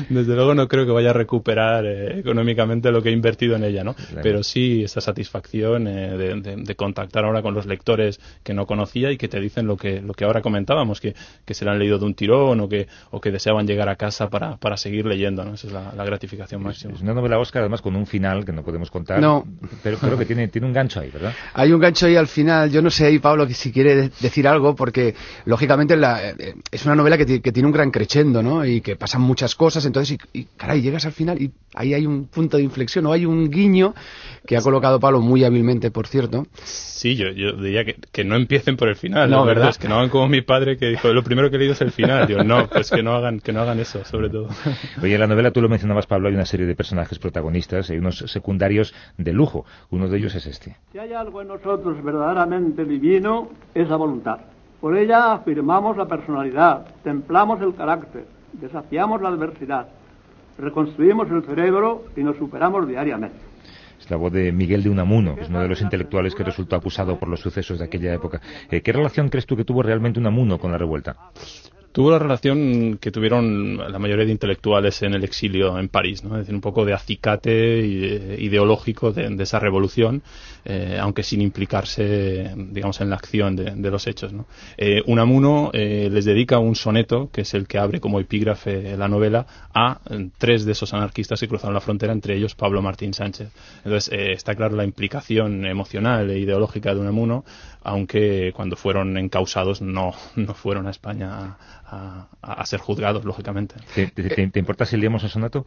desde 0.08 0.34
luego 0.34 0.52
no 0.52 0.66
creo 0.66 0.84
que 0.84 0.90
vaya 0.90 1.10
a 1.10 1.12
recuperar 1.12 1.86
eh, 1.86 2.18
económicamente 2.18 2.90
lo 2.90 3.00
que 3.02 3.10
he 3.10 3.12
invertido 3.12 3.54
en 3.54 3.62
ella, 3.62 3.84
¿no? 3.84 3.94
Pero 4.20 4.42
sí 4.42 4.82
esa 4.82 5.00
satisfacción 5.00 5.86
eh, 5.86 6.16
de, 6.16 6.74
contactar 6.74 7.24
ahora 7.24 7.40
con 7.40 7.54
los 7.54 7.66
lectores 7.66 8.20
que 8.42 8.54
no 8.54 8.66
conocía 8.66 9.12
y 9.12 9.16
que 9.16 9.28
te 9.28 9.40
dicen 9.40 9.66
lo 9.66 9.76
que, 9.76 10.00
lo 10.00 10.12
que 10.12 10.24
ahora 10.24 10.42
comentábamos, 10.42 11.00
que, 11.00 11.14
que 11.44 11.54
se 11.54 11.64
la 11.64 11.72
han 11.72 11.78
leído 11.78 11.98
de 11.98 12.04
un 12.04 12.14
tirón 12.14 12.60
o 12.60 12.68
que, 12.68 12.88
o 13.10 13.20
que 13.20 13.30
deseaban 13.30 13.66
llegar 13.66 13.88
a 13.88 13.96
casa 13.96 14.28
para, 14.28 14.56
para 14.56 14.76
seguir 14.76 15.06
leyendo, 15.06 15.44
¿no? 15.44 15.54
Esa 15.54 15.66
es 15.68 15.72
la, 15.72 16.04
gratificación 16.04 16.62
máxima. 16.62 16.94
Es 16.94 17.02
una 17.02 17.14
novela 17.14 17.38
Oscar, 17.38 17.60
además 17.60 17.82
con 17.82 17.94
un 17.94 18.06
final 18.06 18.44
que 18.44 18.52
no 18.52 18.64
podemos 18.64 18.90
contar. 18.90 19.20
No. 19.20 19.46
Pero 19.82 19.98
creo 19.98 20.16
que 20.16 20.24
tiene, 20.24 20.48
tiene 20.48 20.66
un 20.66 20.72
gancho 20.72 21.00
ahí, 21.00 21.10
¿verdad? 21.10 21.32
Hay 21.52 21.72
un 21.72 21.80
gancho 21.80 22.06
ahí 22.06 22.16
al 22.16 22.28
final. 22.28 22.70
Yo 22.70 22.80
no 22.80 22.90
sé 22.90 23.06
ahí, 23.06 23.18
Pablo, 23.18 23.46
si 23.50 23.70
quiere 23.70 24.10
decir 24.20 24.48
algo, 24.48 24.74
porque 24.74 25.14
lógicamente 25.44 25.96
la, 25.96 26.30
eh, 26.30 26.54
es 26.70 26.84
una 26.86 26.94
novela 26.94 27.18
que, 27.18 27.40
que 27.40 27.52
tiene 27.52 27.66
un 27.66 27.72
gran 27.72 27.90
crescendo, 27.90 28.42
¿no? 28.42 28.47
Y 28.64 28.80
que 28.80 28.96
pasan 28.96 29.22
muchas 29.22 29.54
cosas, 29.54 29.84
entonces, 29.86 30.18
y, 30.32 30.44
caray, 30.56 30.80
llegas 30.80 31.06
al 31.06 31.12
final 31.12 31.40
y 31.40 31.52
ahí 31.74 31.94
hay 31.94 32.06
un 32.06 32.26
punto 32.26 32.56
de 32.56 32.62
inflexión 32.62 33.06
o 33.06 33.12
hay 33.12 33.26
un 33.26 33.50
guiño 33.50 33.94
que 34.46 34.56
ha 34.56 34.62
colocado 34.62 34.98
Pablo 34.98 35.20
muy 35.20 35.44
hábilmente, 35.44 35.90
por 35.90 36.06
cierto. 36.06 36.46
Sí, 36.64 37.16
yo, 37.16 37.30
yo 37.30 37.52
diría 37.52 37.84
que, 37.84 38.24
no 38.24 38.36
empiecen 38.36 38.76
por 38.76 38.88
el 38.88 38.96
final, 38.96 39.30
no, 39.30 39.44
¿verdad? 39.44 39.70
Es 39.70 39.78
que 39.78 39.88
no 39.88 39.96
hagan 39.96 40.10
como 40.10 40.28
mi 40.28 40.42
padre 40.42 40.76
que 40.76 40.86
dijo, 40.86 41.12
lo 41.12 41.22
primero 41.22 41.50
que 41.50 41.56
he 41.56 41.58
leído 41.58 41.74
es 41.74 41.80
el 41.80 41.92
final. 41.92 42.26
Digo, 42.26 42.42
no, 42.42 42.66
pues 42.68 42.90
que 42.90 43.02
no 43.02 43.14
hagan, 43.14 43.40
que 43.40 43.52
no 43.52 43.60
hagan 43.60 43.78
eso, 43.78 44.04
sobre 44.04 44.28
todo. 44.30 44.48
Oye, 45.02 45.14
en 45.14 45.20
la 45.20 45.26
novela 45.26 45.50
tú 45.50 45.60
lo 45.60 45.68
mencionabas, 45.68 46.06
Pablo, 46.06 46.28
hay 46.28 46.34
una 46.34 46.46
serie 46.46 46.66
de 46.66 46.74
personajes 46.74 47.18
protagonistas, 47.18 47.90
hay 47.90 47.98
unos 47.98 48.18
secundarios 48.26 48.94
de 49.16 49.32
lujo. 49.32 49.64
Uno 49.90 50.08
de 50.08 50.18
ellos 50.18 50.34
es 50.34 50.46
este. 50.46 50.76
Si 50.92 50.98
hay 50.98 51.12
algo 51.12 51.42
en 51.42 51.48
nosotros 51.48 52.02
verdaderamente 52.02 52.84
divino, 52.84 53.50
es 53.74 53.88
la 53.88 53.96
voluntad. 53.96 54.38
Por 54.80 54.96
ella 54.96 55.32
afirmamos 55.32 55.96
la 55.96 56.06
personalidad, 56.06 56.86
templamos 57.02 57.60
el 57.60 57.74
carácter, 57.74 58.26
desafiamos 58.52 59.20
la 59.20 59.28
adversidad, 59.28 59.88
reconstruimos 60.58 61.30
el 61.30 61.42
cerebro 61.44 62.04
y 62.16 62.22
nos 62.22 62.36
superamos 62.36 62.88
diariamente. 62.88 63.38
Es 64.00 64.10
la 64.10 64.16
voz 64.16 64.32
de 64.32 64.52
Miguel 64.52 64.82
de 64.82 64.90
Unamuno, 64.90 65.34
que 65.34 65.42
es 65.42 65.48
uno 65.48 65.60
de 65.60 65.68
los 65.68 65.80
intelectuales 65.82 66.34
que 66.34 66.44
resultó 66.44 66.76
acusado 66.76 67.18
por 67.18 67.28
los 67.28 67.40
sucesos 67.40 67.78
de 67.78 67.84
aquella 67.84 68.14
época. 68.14 68.40
Eh, 68.70 68.80
¿Qué 68.80 68.92
relación 68.92 69.28
crees 69.28 69.46
tú 69.46 69.56
que 69.56 69.64
tuvo 69.64 69.82
realmente 69.82 70.20
Unamuno 70.20 70.58
con 70.58 70.70
la 70.70 70.78
revuelta? 70.78 71.16
Tuvo 71.92 72.10
la 72.10 72.18
relación 72.18 72.98
que 72.98 73.10
tuvieron 73.10 73.76
la 73.76 73.98
mayoría 73.98 74.24
de 74.24 74.32
intelectuales 74.32 75.02
en 75.02 75.14
el 75.14 75.24
exilio 75.24 75.78
en 75.78 75.88
París, 75.88 76.22
¿no? 76.24 76.34
es 76.34 76.40
decir, 76.40 76.54
un 76.54 76.60
poco 76.60 76.84
de 76.84 76.92
acicate 76.92 77.78
ideológico 78.38 79.12
de, 79.12 79.34
esa 79.42 79.58
revolución, 79.58 80.22
eh, 80.64 80.98
aunque 81.00 81.22
sin 81.22 81.40
implicarse, 81.40 82.52
digamos, 82.56 83.00
en 83.00 83.10
la 83.10 83.16
acción 83.16 83.56
de, 83.56 83.90
los 83.90 84.06
hechos. 84.06 84.32
¿no? 84.32 84.46
Eh, 84.76 85.02
Unamuno 85.06 85.70
eh, 85.72 86.08
les 86.10 86.24
dedica 86.24 86.58
un 86.58 86.74
soneto, 86.74 87.30
que 87.32 87.42
es 87.42 87.54
el 87.54 87.66
que 87.66 87.78
abre 87.78 88.00
como 88.00 88.20
epígrafe 88.20 88.96
la 88.96 89.08
novela, 89.08 89.46
a 89.72 90.00
tres 90.36 90.64
de 90.64 90.72
esos 90.72 90.92
anarquistas 90.92 91.40
que 91.40 91.48
cruzaron 91.48 91.74
la 91.74 91.80
frontera, 91.80 92.12
entre 92.12 92.36
ellos 92.36 92.54
Pablo 92.54 92.82
Martín 92.82 93.14
Sánchez. 93.14 93.50
Entonces, 93.84 94.12
está 94.12 94.54
claro 94.54 94.76
la 94.76 94.84
implicación 94.84 95.64
emocional 95.66 96.30
e 96.30 96.38
ideológica 96.38 96.94
de 96.94 97.00
Unamuno, 97.00 97.44
aunque 97.82 98.52
cuando 98.54 98.76
fueron 98.76 99.16
encausados 99.16 99.80
no, 99.80 100.12
no 100.36 100.54
fueron 100.54 100.86
a 100.86 100.90
España 100.90 101.56
ser 102.64 102.80
juzgados, 102.80 103.24
lógicamente. 103.24 103.76
¿Te, 103.94 104.58
importa 104.58 104.84
si 104.84 104.96
leemos 104.96 105.24
el 105.24 105.30
sonato? 105.30 105.66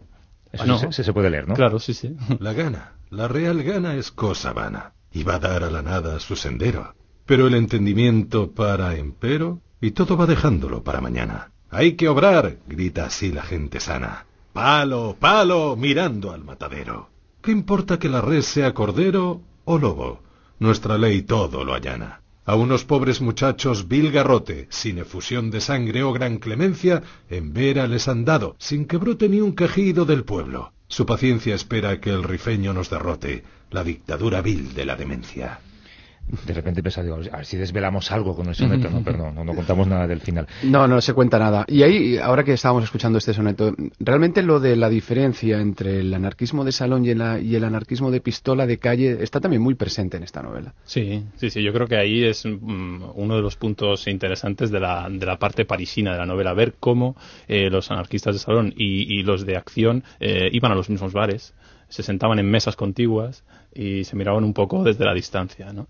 Eso 0.52 0.66
no. 0.66 0.78
se, 0.78 1.04
se, 1.04 1.14
puede 1.14 1.30
leer, 1.30 1.48
¿no? 1.48 1.56
Claro, 1.56 1.80
sí, 1.80 1.94
sí. 1.94 2.16
La 2.40 2.54
gana, 2.54 2.94
la 3.10 3.28
real 3.28 3.64
gana 3.64 3.96
es 3.96 4.12
cosa 4.12 4.54
vana, 4.54 4.94
y 5.12 5.24
va 5.24 5.36
a 5.36 5.40
dar 5.40 5.64
a 5.64 5.72
la 5.72 5.82
nada 5.82 6.20
su 6.20 6.36
sendero. 6.36 6.94
Pero 7.26 7.48
el 7.48 7.56
entendimiento 7.56 8.52
para 8.52 8.96
empero, 8.96 9.62
y 9.80 9.92
todo 9.92 10.18
va 10.18 10.26
dejándolo 10.26 10.84
para 10.84 11.02
mañana. 11.02 11.52
Hay 11.70 11.94
que 11.94 12.10
obrar, 12.10 12.58
grita 12.68 13.06
así 13.06 13.32
la 13.32 13.44
gente 13.44 13.80
sana. 13.80 14.26
Palo, 14.52 15.16
palo, 15.18 15.78
mirando 15.78 16.32
al 16.32 16.44
matadero. 16.44 17.10
¿Qué 17.42 17.52
importa 17.52 17.98
que 17.98 18.10
la 18.10 18.20
res 18.20 18.46
sea 18.46 18.74
cordero 18.74 19.42
o 19.64 19.78
lobo? 19.78 20.22
Nuestra 20.60 20.98
ley 20.98 21.22
todo 21.22 21.64
lo 21.64 21.74
allana. 21.74 22.21
A 22.44 22.56
unos 22.56 22.84
pobres 22.86 23.22
muchachos 23.22 23.88
vil 23.88 24.12
garrote, 24.12 24.68
sin 24.70 24.98
efusión 24.98 25.52
de 25.52 25.62
sangre 25.62 26.04
o 26.04 26.12
gran 26.12 26.38
clemencia, 26.38 27.04
en 27.30 27.54
vera 27.54 27.88
les 27.88 28.08
han 28.08 28.26
dado, 28.26 28.56
sin 28.60 28.86
que 28.86 28.98
brote 28.98 29.30
ni 29.30 29.42
un 29.42 29.54
quejido 29.54 30.06
del 30.06 30.24
pueblo. 30.24 30.74
Su 30.88 31.06
paciencia 31.06 31.56
espera 31.56 32.00
que 32.02 32.10
el 32.10 32.24
rifeño 32.24 32.74
nos 32.74 32.90
derrote, 32.90 33.44
la 33.70 33.84
dictadura 33.84 34.42
vil 34.42 34.74
de 34.74 34.86
la 34.86 34.96
demencia 34.96 35.60
de 36.46 36.54
repente 36.54 36.82
pensaba, 36.82 37.04
digo, 37.04 37.18
a 37.32 37.38
ver 37.38 37.46
si 37.46 37.58
desvelamos 37.58 38.12
algo 38.12 38.36
con 38.36 38.48
el 38.48 38.56
soneto, 38.56 38.90
no, 38.90 39.02
pero 39.06 39.32
no, 39.32 39.44
no, 39.44 39.54
contamos 39.54 39.88
nada 39.88 40.08
del 40.08 40.22
final. 40.22 40.48
No, 40.64 40.88
no 40.88 41.02
se 41.02 41.14
cuenta 41.14 41.38
nada. 41.40 41.66
Y 41.68 41.84
ahí, 41.84 42.18
ahora 42.18 42.44
que 42.44 42.54
estábamos 42.54 42.86
escuchando 42.86 43.18
este 43.18 43.34
soneto, 43.34 43.76
realmente 44.00 44.42
lo 44.42 44.60
de 44.60 44.76
la 44.76 44.90
diferencia 44.90 45.60
entre 45.60 46.00
el 46.00 46.14
anarquismo 46.14 46.64
de 46.64 46.72
salón 46.72 47.06
y 47.06 47.10
el, 47.10 47.64
anarquismo 47.64 48.12
de 48.12 48.22
pistola 48.22 48.66
de 48.66 48.78
calle 48.78 49.18
está 49.22 49.40
también 49.40 49.62
muy 49.62 49.76
presente 49.76 50.18
en 50.18 50.24
esta 50.24 50.42
novela. 50.42 50.74
Sí, 50.86 51.24
sí, 51.38 51.50
sí, 51.50 51.62
yo 51.62 51.74
creo 51.74 51.88
que 51.88 51.98
ahí 51.98 52.24
es 52.24 52.46
mm, 52.46 53.04
uno 53.16 53.36
de 53.36 53.42
los 53.42 53.56
puntos 53.56 54.08
interesantes 54.08 54.72
de 54.72 54.80
la, 54.80 55.08
de 55.10 55.26
la 55.26 55.38
parte 55.38 55.66
parisina 55.66 56.14
de 56.14 56.20
la 56.20 56.26
novela, 56.26 56.54
ver 56.54 56.76
cómo 56.80 57.16
eh, 57.48 57.70
los 57.70 57.92
anarquistas 57.92 58.36
de 58.36 58.40
salón 58.40 58.74
y, 58.76 59.22
los 59.24 59.46
de 59.46 59.56
acción 59.56 60.04
eh, 60.20 60.50
iban 60.52 60.72
a 60.72 60.76
los 60.76 60.90
mismos 60.90 61.14
bares, 61.14 61.54
se 61.90 62.04
sentaban 62.04 62.40
en 62.40 62.50
mesas 62.50 62.76
contiguas 62.76 63.44
y 63.74 64.04
se 64.04 64.16
miraban 64.16 64.44
un 64.44 64.54
poco 64.54 64.84
desde 64.84 65.06
la 65.06 65.14
distancia, 65.14 65.72
¿no? 65.74 65.88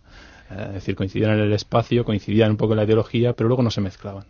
Eh, 0.51 0.65
es 0.67 0.74
decir, 0.74 0.96
coincidían 0.96 1.31
en 1.31 1.39
el 1.39 1.53
espacio, 1.53 2.05
coincidían 2.05 2.51
un 2.51 2.58
poco 2.58 2.74
en 2.74 2.77
la 2.77 2.84
ideología, 2.84 3.34
pero 3.34 3.48
luego 3.48 3.63
no 3.63 3.72
se 3.72 3.81
mezclaban. 3.81 4.25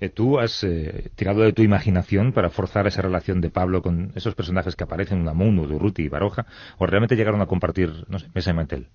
Eh, 0.00 0.08
¿Tú 0.08 0.38
has 0.38 0.64
eh, 0.64 1.10
tirado 1.14 1.42
de 1.42 1.52
tu 1.52 1.62
imaginación 1.62 2.32
para 2.32 2.50
forzar 2.50 2.86
esa 2.86 3.02
relación 3.02 3.40
de 3.40 3.50
Pablo 3.50 3.82
con 3.82 4.12
esos 4.14 4.34
personajes 4.34 4.76
que 4.76 4.84
aparecen, 4.84 5.20
Unamuno, 5.20 5.66
Durruti 5.66 6.02
y 6.02 6.08
Baroja? 6.08 6.46
¿O 6.78 6.86
realmente 6.86 7.16
llegaron 7.16 7.40
a 7.40 7.46
compartir, 7.46 8.04
no 8.08 8.18
sé, 8.18 8.28
mesa 8.34 8.50
y 8.50 8.54
mantel? 8.54 8.88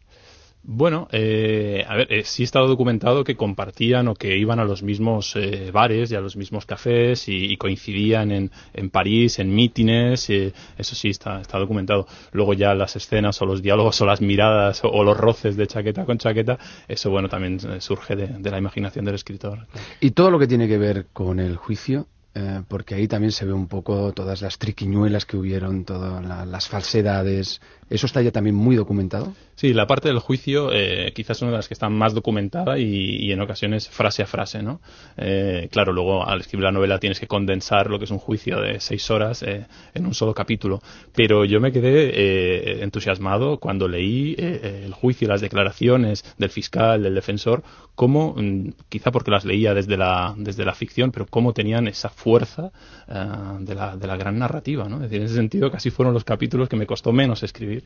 Bueno, 0.62 1.08
eh, 1.12 1.86
a 1.88 1.96
ver, 1.96 2.13
eh, 2.13 2.24
sí 2.25 2.44
está 2.44 2.60
documentado 2.60 3.24
que 3.24 3.38
compartían 3.38 4.08
o 4.10 4.13
que 4.13 4.38
iban 4.38 4.60
a 4.60 4.66
los 4.66 4.84
mismos 4.84 5.36
eh, 5.36 5.72
bares 5.72 6.12
y 6.12 6.16
a 6.16 6.22
los 6.22 6.36
mismos 6.36 6.66
cafés 6.66 7.28
y, 7.28 7.56
coincidían 7.58 8.32
en, 8.32 8.51
en, 8.74 8.89
París, 8.89 9.39
en 9.39 9.56
mítines, 9.56 10.30
eso 10.30 10.96
sí 10.96 11.10
está, 11.10 11.42
está 11.42 11.58
documentado. 11.58 12.08
Luego 12.34 12.54
ya 12.54 12.74
las 12.75 12.96
escenas 12.96 13.42
o 13.42 13.46
los 13.46 13.62
diálogos 13.62 14.00
o 14.01 14.06
las 14.06 14.22
miradas 14.22 14.82
o, 14.84 15.04
los 15.04 15.18
roces 15.18 15.56
de 15.56 15.66
chaqueta 15.66 16.06
con 16.06 16.18
chaqueta, 16.18 16.60
eso 16.88 17.10
bueno 17.10 17.30
también 17.30 17.82
surge 17.82 18.16
de, 18.16 18.28
de 18.28 18.51
la 18.51 18.58
imaginación 18.58 19.06
del 19.06 19.16
escritor. 19.16 19.66
Y 20.01 20.12
todo 20.12 20.30
lo 20.30 20.39
que 20.39 20.48
tiene 20.48 20.68
que 20.68 20.78
ver 20.78 21.08
con 21.13 21.39
el 21.39 21.56
juicio 21.56 22.08
eh, 22.39 22.62
porque 22.69 22.96
ahí 22.96 23.08
también 23.08 23.34
se 23.34 23.46
ve 23.46 23.51
un 23.51 23.67
poco 23.67 24.13
todas 24.13 24.41
las 24.41 24.58
triquiñuelas 24.58 25.25
que 25.25 25.36
hubieron, 25.36 25.84
todas 25.84 26.48
las 26.48 26.67
falsedades. 26.69 27.60
¿Eso 27.89 28.05
está 28.05 28.22
ya 28.22 28.31
también 28.31 28.55
muy 28.55 28.75
documentado? 28.77 29.34
Sí, 29.55 29.74
la 29.74 29.88
parte 29.88 30.08
del 30.08 30.19
juicio 30.19 30.72
eh, 30.72 31.12
quizás 31.13 31.38
es 31.38 31.41
una 31.41 31.51
de 31.51 31.58
las 31.58 31.67
que 31.67 31.74
está 31.74 31.89
más 31.89 32.13
documentada 32.13 32.77
y, 32.77 33.31
en 33.31 33.41
ocasiones 33.41 33.89
frase 33.89 34.24
a 34.24 34.25
frase, 34.25 34.62
¿no? 34.62 34.79
Eh, 35.17 35.67
claro, 35.72 35.91
luego 35.91 36.25
al 36.25 36.39
escribir 36.39 36.63
la 36.63 36.72
novela 36.72 37.00
tienes 37.00 37.19
que 37.19 37.27
condensar 37.27 37.89
lo 37.89 37.98
que 37.98 38.05
es 38.05 38.12
un 38.12 38.19
juicio 38.19 38.62
de 38.62 38.79
seis 38.79 39.10
horas 39.12 39.43
en 39.43 40.05
un 40.05 40.13
solo 40.13 40.34
capítulo. 40.34 40.81
Pero 41.13 41.43
yo 41.43 41.60
me 41.60 41.72
quedé 41.74 42.84
entusiasmado 42.84 43.60
cuando 43.60 43.88
leí 43.88 44.36
el 44.38 44.93
juicio, 44.93 45.27
las 45.27 45.41
declaraciones 45.41 46.24
del 46.38 46.51
fiscal, 46.51 47.03
del 47.03 47.15
defensor, 47.15 47.63
cómo, 47.96 48.34
mm, 48.38 48.69
quizá 48.88 49.12
porque 49.12 49.31
las 49.31 49.43
leía 49.43 49.74
desde 49.74 49.98
la, 49.98 50.34
desde 50.38 50.63
la 50.63 50.74
ficción, 50.74 51.12
pero 51.12 51.25
cómo 51.25 51.51
tenían 51.51 51.88
esa 51.88 52.08
fuerza 52.08 52.29
eh, 52.38 53.20
de, 53.60 53.76
la, 53.76 53.98
de, 53.98 54.08
la, 54.08 54.18
gran 54.18 54.38
narrativa. 54.38 54.88
¿no? 54.88 54.98
Es 54.98 55.04
decir, 55.04 55.20
en 55.20 55.26
ese 55.26 55.36
sentido, 55.36 55.72
casi 55.72 55.90
fueron 55.90 56.14
los 56.14 56.24
capítulos 56.24 56.70
que 56.70 56.76
me 56.76 56.86
costó 56.86 57.12
menos 57.12 57.44
escribir. 57.44 57.86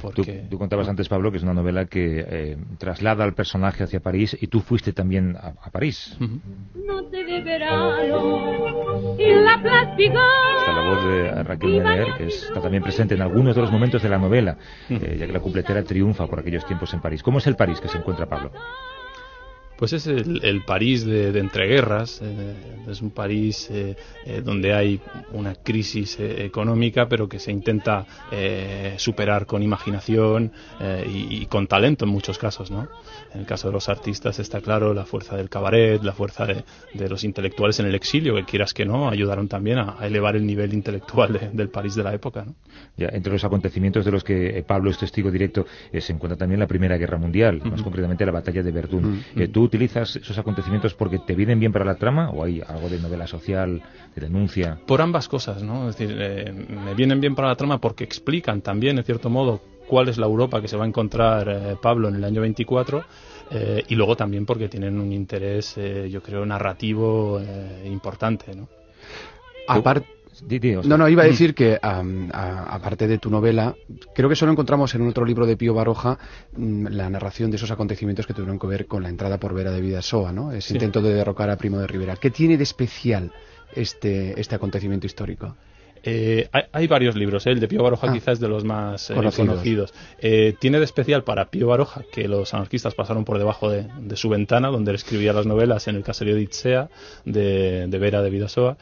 Porque... 0.00 0.46
Tú, 0.50 0.58
contabas 0.58 0.88
antes, 0.88 1.08
Pablo, 1.08 1.30
que 1.30 1.38
es 1.38 1.42
una 1.42 1.54
novela 1.54 1.86
que 1.86 2.24
eh, 2.26 2.56
traslada 2.78 3.24
al 3.24 3.34
personaje 3.34 3.84
hacia 3.84 4.00
París 4.00 4.36
y 4.40 4.48
tú 4.48 4.60
fuiste 4.60 4.92
también 4.92 5.36
a, 5.36 5.70
París. 5.70 6.16
No 6.18 7.04
te 7.04 7.24
la 9.18 9.54
Está 10.58 10.72
la 10.72 10.90
voz 10.90 11.04
de 11.04 11.42
Raquel 11.42 11.82
Meller, 11.82 12.08
que 12.18 12.26
está 12.26 12.60
también 12.60 12.82
presente 12.82 13.14
en 13.14 13.22
algunos 13.22 13.54
de 13.54 13.62
los 13.62 13.70
momentos 13.70 14.02
de 14.02 14.08
la 14.08 14.18
novela, 14.18 14.58
eh, 14.88 15.16
ya 15.18 15.26
que 15.26 15.32
la 15.32 15.40
completera 15.40 15.82
triunfa 15.82 16.26
por 16.26 16.40
aquellos 16.40 16.66
tiempos 16.66 16.92
en 16.92 17.00
París. 17.00 17.22
¿Cómo 17.22 17.38
es 17.38 17.46
el 17.46 17.56
París 17.56 17.80
que 17.80 17.88
se 17.88 17.98
encuentra 17.98 18.26
Pablo? 18.26 18.50
Pues 19.76 19.92
es 19.92 20.06
el, 20.06 20.62
París 20.64 21.04
de, 21.04 21.36
entreguerras, 21.38 22.20
eh, 22.22 22.54
es 22.88 23.02
un 23.02 23.10
París 23.10 23.68
eh, 23.70 23.96
eh, 24.24 24.40
donde 24.44 24.72
hay 24.72 25.00
una 25.32 25.54
crisis 25.56 26.18
económica, 26.20 27.08
pero 27.08 27.28
que 27.28 27.38
se 27.38 27.50
intenta 27.50 28.06
superar 28.96 29.46
con 29.46 29.62
imaginación 29.62 30.52
y, 31.06 31.42
y, 31.42 31.46
con 31.46 31.66
talento 31.66 32.04
en 32.04 32.10
muchos 32.10 32.38
casos, 32.38 32.70
¿no? 32.70 32.88
En 33.34 33.40
el 33.40 33.46
caso 33.46 33.68
de 33.68 33.72
los 33.72 33.88
artistas 33.88 34.38
está 34.38 34.60
claro 34.60 34.94
la 34.94 35.04
fuerza 35.04 35.36
del 35.36 35.48
cabaret, 35.48 36.02
la 36.02 36.12
fuerza 36.12 36.46
de, 36.46 37.08
los 37.08 37.24
intelectuales 37.24 37.80
en 37.80 37.86
el 37.86 37.94
exilio, 37.94 38.36
que 38.36 38.44
quieras 38.44 38.72
que 38.72 38.84
no, 38.84 39.08
ayudaron 39.08 39.48
también 39.48 39.78
a, 39.78 39.96
elevar 40.02 40.36
el 40.36 40.46
nivel 40.46 40.72
intelectual 40.72 41.50
del 41.52 41.68
París 41.68 41.96
de 41.96 42.04
la 42.04 42.14
época. 42.14 42.44
¿no? 42.44 42.54
Ya, 42.96 43.08
entre 43.08 43.32
los 43.32 43.44
acontecimientos 43.44 44.04
de 44.04 44.12
los 44.12 44.22
que 44.22 44.58
eh, 44.58 44.62
Pablo 44.62 44.90
es 44.90 44.98
testigo 44.98 45.30
directo 45.30 45.66
eh, 45.92 46.00
se 46.00 46.12
encuentra 46.12 46.36
también 46.36 46.60
la 46.60 46.68
Primera 46.68 46.96
Guerra 46.96 47.18
Mundial, 47.18 47.60
más 47.64 47.82
concretamente 47.82 48.24
la 48.24 48.32
batalla 48.32 48.62
de 48.62 48.70
Verdún. 48.70 49.24
Eh, 49.36 49.48
¿Tú 49.48 49.63
utilizas 49.64 50.16
esos 50.16 50.38
acontecimientos 50.38 50.94
porque 50.94 51.18
te 51.18 51.34
vienen 51.34 51.58
bien 51.60 51.72
para 51.72 51.84
la 51.84 51.96
trama 51.96 52.30
o 52.30 52.44
hay 52.44 52.60
algo 52.66 52.88
de 52.88 52.98
novela 52.98 53.26
social, 53.26 53.82
de 54.14 54.20
denuncia? 54.20 54.78
Por 54.86 55.02
ambas 55.02 55.28
cosas, 55.28 55.62
¿no? 55.62 55.88
Es 55.88 55.96
decir, 55.96 56.14
me 56.14 56.94
vienen 56.94 57.20
bien 57.20 57.34
para 57.34 57.48
la 57.48 57.56
trama 57.56 57.78
porque 57.80 58.04
explican 58.04 58.60
también, 58.60 58.98
en 58.98 59.04
cierto 59.04 59.30
modo, 59.30 59.60
cuál 59.86 60.08
es 60.08 60.18
la 60.18 60.26
Europa 60.26 60.60
que 60.60 60.68
se 60.68 60.76
va 60.76 60.84
a 60.84 60.88
encontrar 60.88 61.48
eh, 61.48 61.76
Pablo 61.80 62.08
en 62.08 62.16
el 62.16 62.24
año 62.24 62.40
24 62.40 63.04
eh, 63.50 63.84
y 63.88 63.94
luego 63.94 64.16
también 64.16 64.46
porque 64.46 64.68
tienen 64.68 64.98
un 64.98 65.12
interés, 65.12 65.74
eh, 65.76 66.08
yo 66.10 66.22
creo, 66.22 66.44
narrativo 66.46 67.40
importante. 67.84 68.54
¿no? 68.54 68.68
Aparte, 69.68 70.06
no, 70.84 70.98
no, 70.98 71.08
iba 71.08 71.22
a 71.22 71.26
decir 71.26 71.54
que 71.54 71.78
aparte 71.80 73.06
de 73.06 73.18
tu 73.18 73.30
novela, 73.30 73.74
creo 74.14 74.28
que 74.28 74.36
solo 74.36 74.52
encontramos 74.52 74.94
en 74.94 75.06
otro 75.06 75.24
libro 75.24 75.46
de 75.46 75.56
Pío 75.56 75.74
Baroja 75.74 76.18
mm, 76.56 76.86
la 76.88 77.08
narración 77.08 77.50
de 77.50 77.56
esos 77.56 77.70
acontecimientos 77.70 78.26
que 78.26 78.34
tuvieron 78.34 78.58
que 78.58 78.66
ver 78.66 78.86
con 78.86 79.02
la 79.02 79.08
entrada 79.08 79.38
por 79.38 79.54
Vera 79.54 79.70
de 79.70 79.80
Vidasoa, 79.80 80.32
¿no? 80.32 80.52
Ese 80.52 80.74
intento 80.74 81.02
de 81.02 81.14
derrocar 81.14 81.50
a 81.50 81.56
Primo 81.56 81.78
de 81.78 81.86
Rivera. 81.86 82.16
¿Qué 82.16 82.30
tiene 82.30 82.56
de 82.56 82.64
especial 82.64 83.32
este, 83.74 84.38
este 84.40 84.54
acontecimiento 84.54 85.06
histórico? 85.06 85.56
Eh, 86.06 86.48
hay, 86.72 86.86
varios 86.86 87.16
libros, 87.16 87.46
¿eh? 87.46 87.52
el 87.52 87.60
de 87.60 87.66
Pío 87.66 87.82
Baroja 87.82 88.08
ah. 88.10 88.12
quizás 88.12 88.34
es 88.34 88.40
de 88.40 88.48
los 88.48 88.62
más 88.62 89.08
eh, 89.10 89.14
conocidos. 89.14 89.94
tiene 90.60 90.78
de 90.78 90.84
especial 90.84 91.24
para 91.24 91.46
Pío 91.46 91.68
Baroja 91.68 92.02
que 92.12 92.28
los 92.28 92.52
anarquistas 92.52 92.94
pasaron 92.94 93.24
por 93.24 93.38
debajo 93.38 93.70
de, 93.70 93.88
su 94.14 94.28
ventana, 94.28 94.68
donde 94.68 94.90
él 94.90 94.96
escribía 94.96 95.32
las 95.32 95.46
novelas 95.46 95.88
en 95.88 95.96
el 95.96 96.04
caserío 96.04 96.34
de 96.34 96.42
Itzea, 96.42 96.90
de, 97.24 97.88
Vera 97.98 98.20
de 98.20 98.30
Vidasoa, 98.30 98.76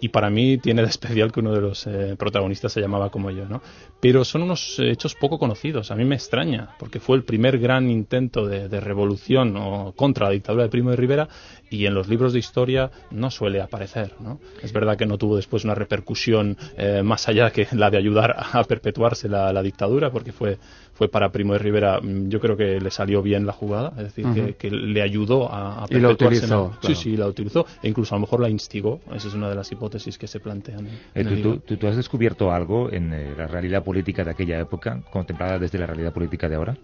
y 0.00 0.08
para 0.10 0.30
mí 0.30 0.58
tiene 0.58 0.82
de 0.82 0.88
especial 0.88 1.32
que 1.32 1.40
uno 1.40 1.52
de 1.52 1.60
los 1.60 1.88
protagonistas 2.18 2.72
se 2.72 2.80
llamaba 2.80 3.10
como 3.10 3.30
yo. 3.30 3.46
¿no? 3.46 3.60
Pero 4.00 4.24
son 4.24 4.42
unos 4.42 4.78
hechos 4.78 5.14
poco 5.14 5.38
conocidos, 5.38 5.90
a 5.90 5.96
mí 5.96 6.04
me 6.04 6.14
extraña, 6.14 6.70
porque 6.78 7.00
fue 7.00 7.16
el 7.16 7.24
primer 7.24 7.58
gran 7.58 7.90
intento 7.90 8.46
de, 8.46 8.68
de 8.68 8.80
revolución 8.80 9.56
o 9.56 9.92
contra 9.92 10.26
la 10.26 10.32
dictadura 10.32 10.64
de 10.64 10.70
Primo 10.70 10.90
de 10.90 10.96
Rivera 10.96 11.28
y 11.70 11.86
en 11.86 11.94
los 11.94 12.08
libros 12.08 12.32
de 12.32 12.38
historia 12.38 12.90
no 13.10 13.30
suele 13.30 13.60
aparecer. 13.60 14.14
¿no? 14.20 14.40
Es 14.62 14.72
verdad 14.72 14.96
que 14.96 15.06
no 15.06 15.18
tuvo 15.18 15.36
después 15.36 15.64
una 15.64 15.74
repercusión 15.74 16.43
eh, 16.76 17.02
más 17.02 17.28
allá 17.28 17.50
que 17.50 17.66
la 17.72 17.90
de 17.90 17.98
ayudar 17.98 18.34
a 18.52 18.62
perpetuarse 18.64 19.28
la, 19.28 19.62
dictadura, 19.62 20.10
porque 20.10 20.32
fue, 20.32 20.58
fue 20.92 21.08
para 21.08 21.30
Primo 21.30 21.54
de 21.54 21.58
Rivera, 21.58 22.00
mm, 22.00 22.28
yo 22.28 22.40
creo 22.40 22.56
que 22.56 22.80
le 22.80 22.90
salió 22.90 23.22
bien 23.22 23.46
la 23.46 23.52
jugada, 23.52 23.92
es 23.96 24.14
decir, 24.14 24.54
que, 24.56 24.70
le 24.70 25.02
ayudó 25.02 25.50
a, 25.50 25.86
perpetuarse. 25.86 25.96
Y 25.96 26.00
la 26.00 26.08
utilizó. 26.10 26.72
Sí, 26.82 26.94
sí, 26.94 27.16
la 27.16 27.26
utilizó, 27.26 27.66
e 27.82 27.88
incluso 27.88 28.14
a 28.14 28.18
lo 28.18 28.22
mejor 28.22 28.40
la 28.40 28.48
instigó, 28.48 29.00
esa 29.14 29.28
es 29.28 29.34
una 29.34 29.48
de 29.48 29.54
las 29.54 29.70
hipótesis 29.72 30.18
que 30.18 30.26
se 30.26 30.40
plantean. 30.40 30.88
Eh, 31.14 31.60
tú, 31.66 31.86
has 31.86 31.96
descubierto 31.96 32.52
algo 32.52 32.90
en 32.92 33.12
eh, 33.12 33.34
la 33.36 33.46
realidad 33.46 33.82
política 33.82 34.24
de 34.24 34.30
aquella 34.30 34.60
época, 34.60 35.00
contemplada 35.10 35.58
desde 35.58 35.78
la 35.78 35.86
realidad 35.86 36.12
política 36.12 36.48
de 36.48 36.56
ahora? 36.56 36.76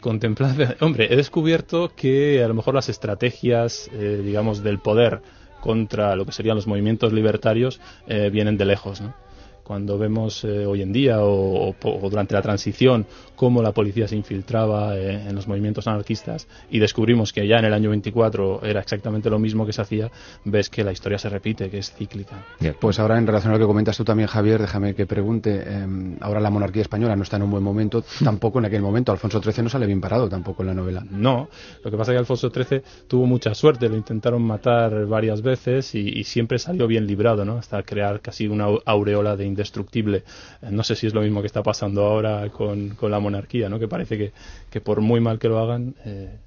Contemplar, 0.00 0.76
hombre, 0.80 1.08
he 1.12 1.16
descubierto 1.16 1.92
que 1.94 2.42
a 2.42 2.48
lo 2.48 2.54
mejor 2.54 2.74
las 2.74 2.88
estrategias, 2.88 3.90
eh, 3.92 4.22
digamos, 4.24 4.62
del 4.62 4.78
poder 4.78 5.20
contra 5.60 6.16
lo 6.16 6.26
que 6.26 6.32
serían 6.32 6.56
los 6.56 6.66
movimientos 6.66 7.12
libertarios 7.12 7.80
eh, 8.06 8.30
vienen 8.30 8.56
de 8.56 8.64
lejos, 8.64 9.00
¿no? 9.00 9.14
Cuando 9.70 9.98
vemos 9.98 10.42
eh, 10.42 10.66
hoy 10.66 10.82
en 10.82 10.92
día 10.92 11.18
o, 11.20 11.76
durante 12.10 12.34
la 12.34 12.42
transición 12.42 13.06
cómo 13.36 13.62
la 13.62 13.70
policía 13.70 14.08
se 14.08 14.16
infiltraba 14.16 14.96
eh, 14.96 15.28
en 15.28 15.32
los 15.36 15.46
movimientos 15.46 15.86
anarquistas 15.86 16.48
y 16.72 16.80
descubrimos 16.80 17.32
que 17.32 17.46
ya 17.46 17.60
en 17.60 17.66
el 17.66 17.72
año 17.72 17.90
24 17.90 18.64
era 18.64 18.80
exactamente 18.80 19.30
lo 19.30 19.38
mismo 19.38 19.64
que 19.64 19.72
se 19.72 19.80
hacía, 19.80 20.10
ves 20.44 20.70
que 20.70 20.82
la 20.82 20.90
historia 20.90 21.18
se 21.18 21.28
repite, 21.28 21.70
que 21.70 21.78
es 21.78 21.92
cíclica. 21.92 22.44
Pues 22.80 22.98
ahora 22.98 23.16
en 23.16 23.28
relación 23.28 23.52
a 23.52 23.58
lo 23.58 23.60
que 23.60 23.68
comentas 23.68 23.96
tú 23.96 24.02
también, 24.02 24.28
Javier, 24.28 24.60
déjame 24.60 24.92
que 24.96 25.06
pregunte, 25.06 25.62
em, 25.72 26.16
ahora 26.20 26.40
la 26.40 26.50
monarquía 26.50 26.82
española 26.82 27.14
no 27.14 27.22
está 27.22 27.36
en 27.36 27.44
un 27.44 27.52
buen 27.52 27.62
momento, 27.62 28.02
tampoco 28.24 28.58
en 28.58 28.64
aquel 28.64 28.82
momento, 28.82 29.12
Alfonso 29.12 29.40
XIII 29.40 29.62
no 29.62 29.70
sale 29.70 29.86
bien 29.86 30.00
parado 30.00 30.28
tampoco 30.28 30.64
en 30.64 30.66
la 30.66 30.74
novela. 30.74 31.06
No, 31.08 31.48
lo 31.84 31.90
que 31.92 31.96
pasa 31.96 32.10
es 32.10 32.16
que 32.16 32.18
Alfonso 32.18 32.50
XIII 32.50 32.82
tuvo 33.06 33.26
mucha 33.26 33.54
suerte, 33.54 33.88
lo 33.88 33.96
intentaron 33.96 34.42
matar 34.42 35.06
varias 35.06 35.42
veces 35.42 35.94
y, 35.94 36.24
siempre 36.24 36.58
salió 36.58 36.88
bien 36.88 37.06
librado, 37.06 37.44
¿no? 37.44 37.58
Hasta 37.58 37.82
crear 37.84 38.20
casi 38.20 38.48
una 38.48 38.66
aureola 38.84 39.36
de 39.36 39.46
indestructible. 39.60 40.24
Eh, 40.62 40.68
no 40.70 40.82
sé 40.82 40.96
si 40.96 41.06
es 41.06 41.14
lo 41.14 41.20
mismo 41.22 41.40
que 41.40 41.46
está 41.46 41.62
pasando 41.62 42.04
ahora 42.04 42.48
con, 42.50 42.96
la 43.02 43.20
monarquía, 43.20 43.68
¿no? 43.68 43.78
que 43.78 43.88
parece 43.88 44.32
que, 44.70 44.80
por 44.80 45.00
muy 45.00 45.20
mal 45.20 45.38
que 45.38 45.48
lo 45.48 45.58
hagan, 45.58 45.94
eh, 46.04 46.38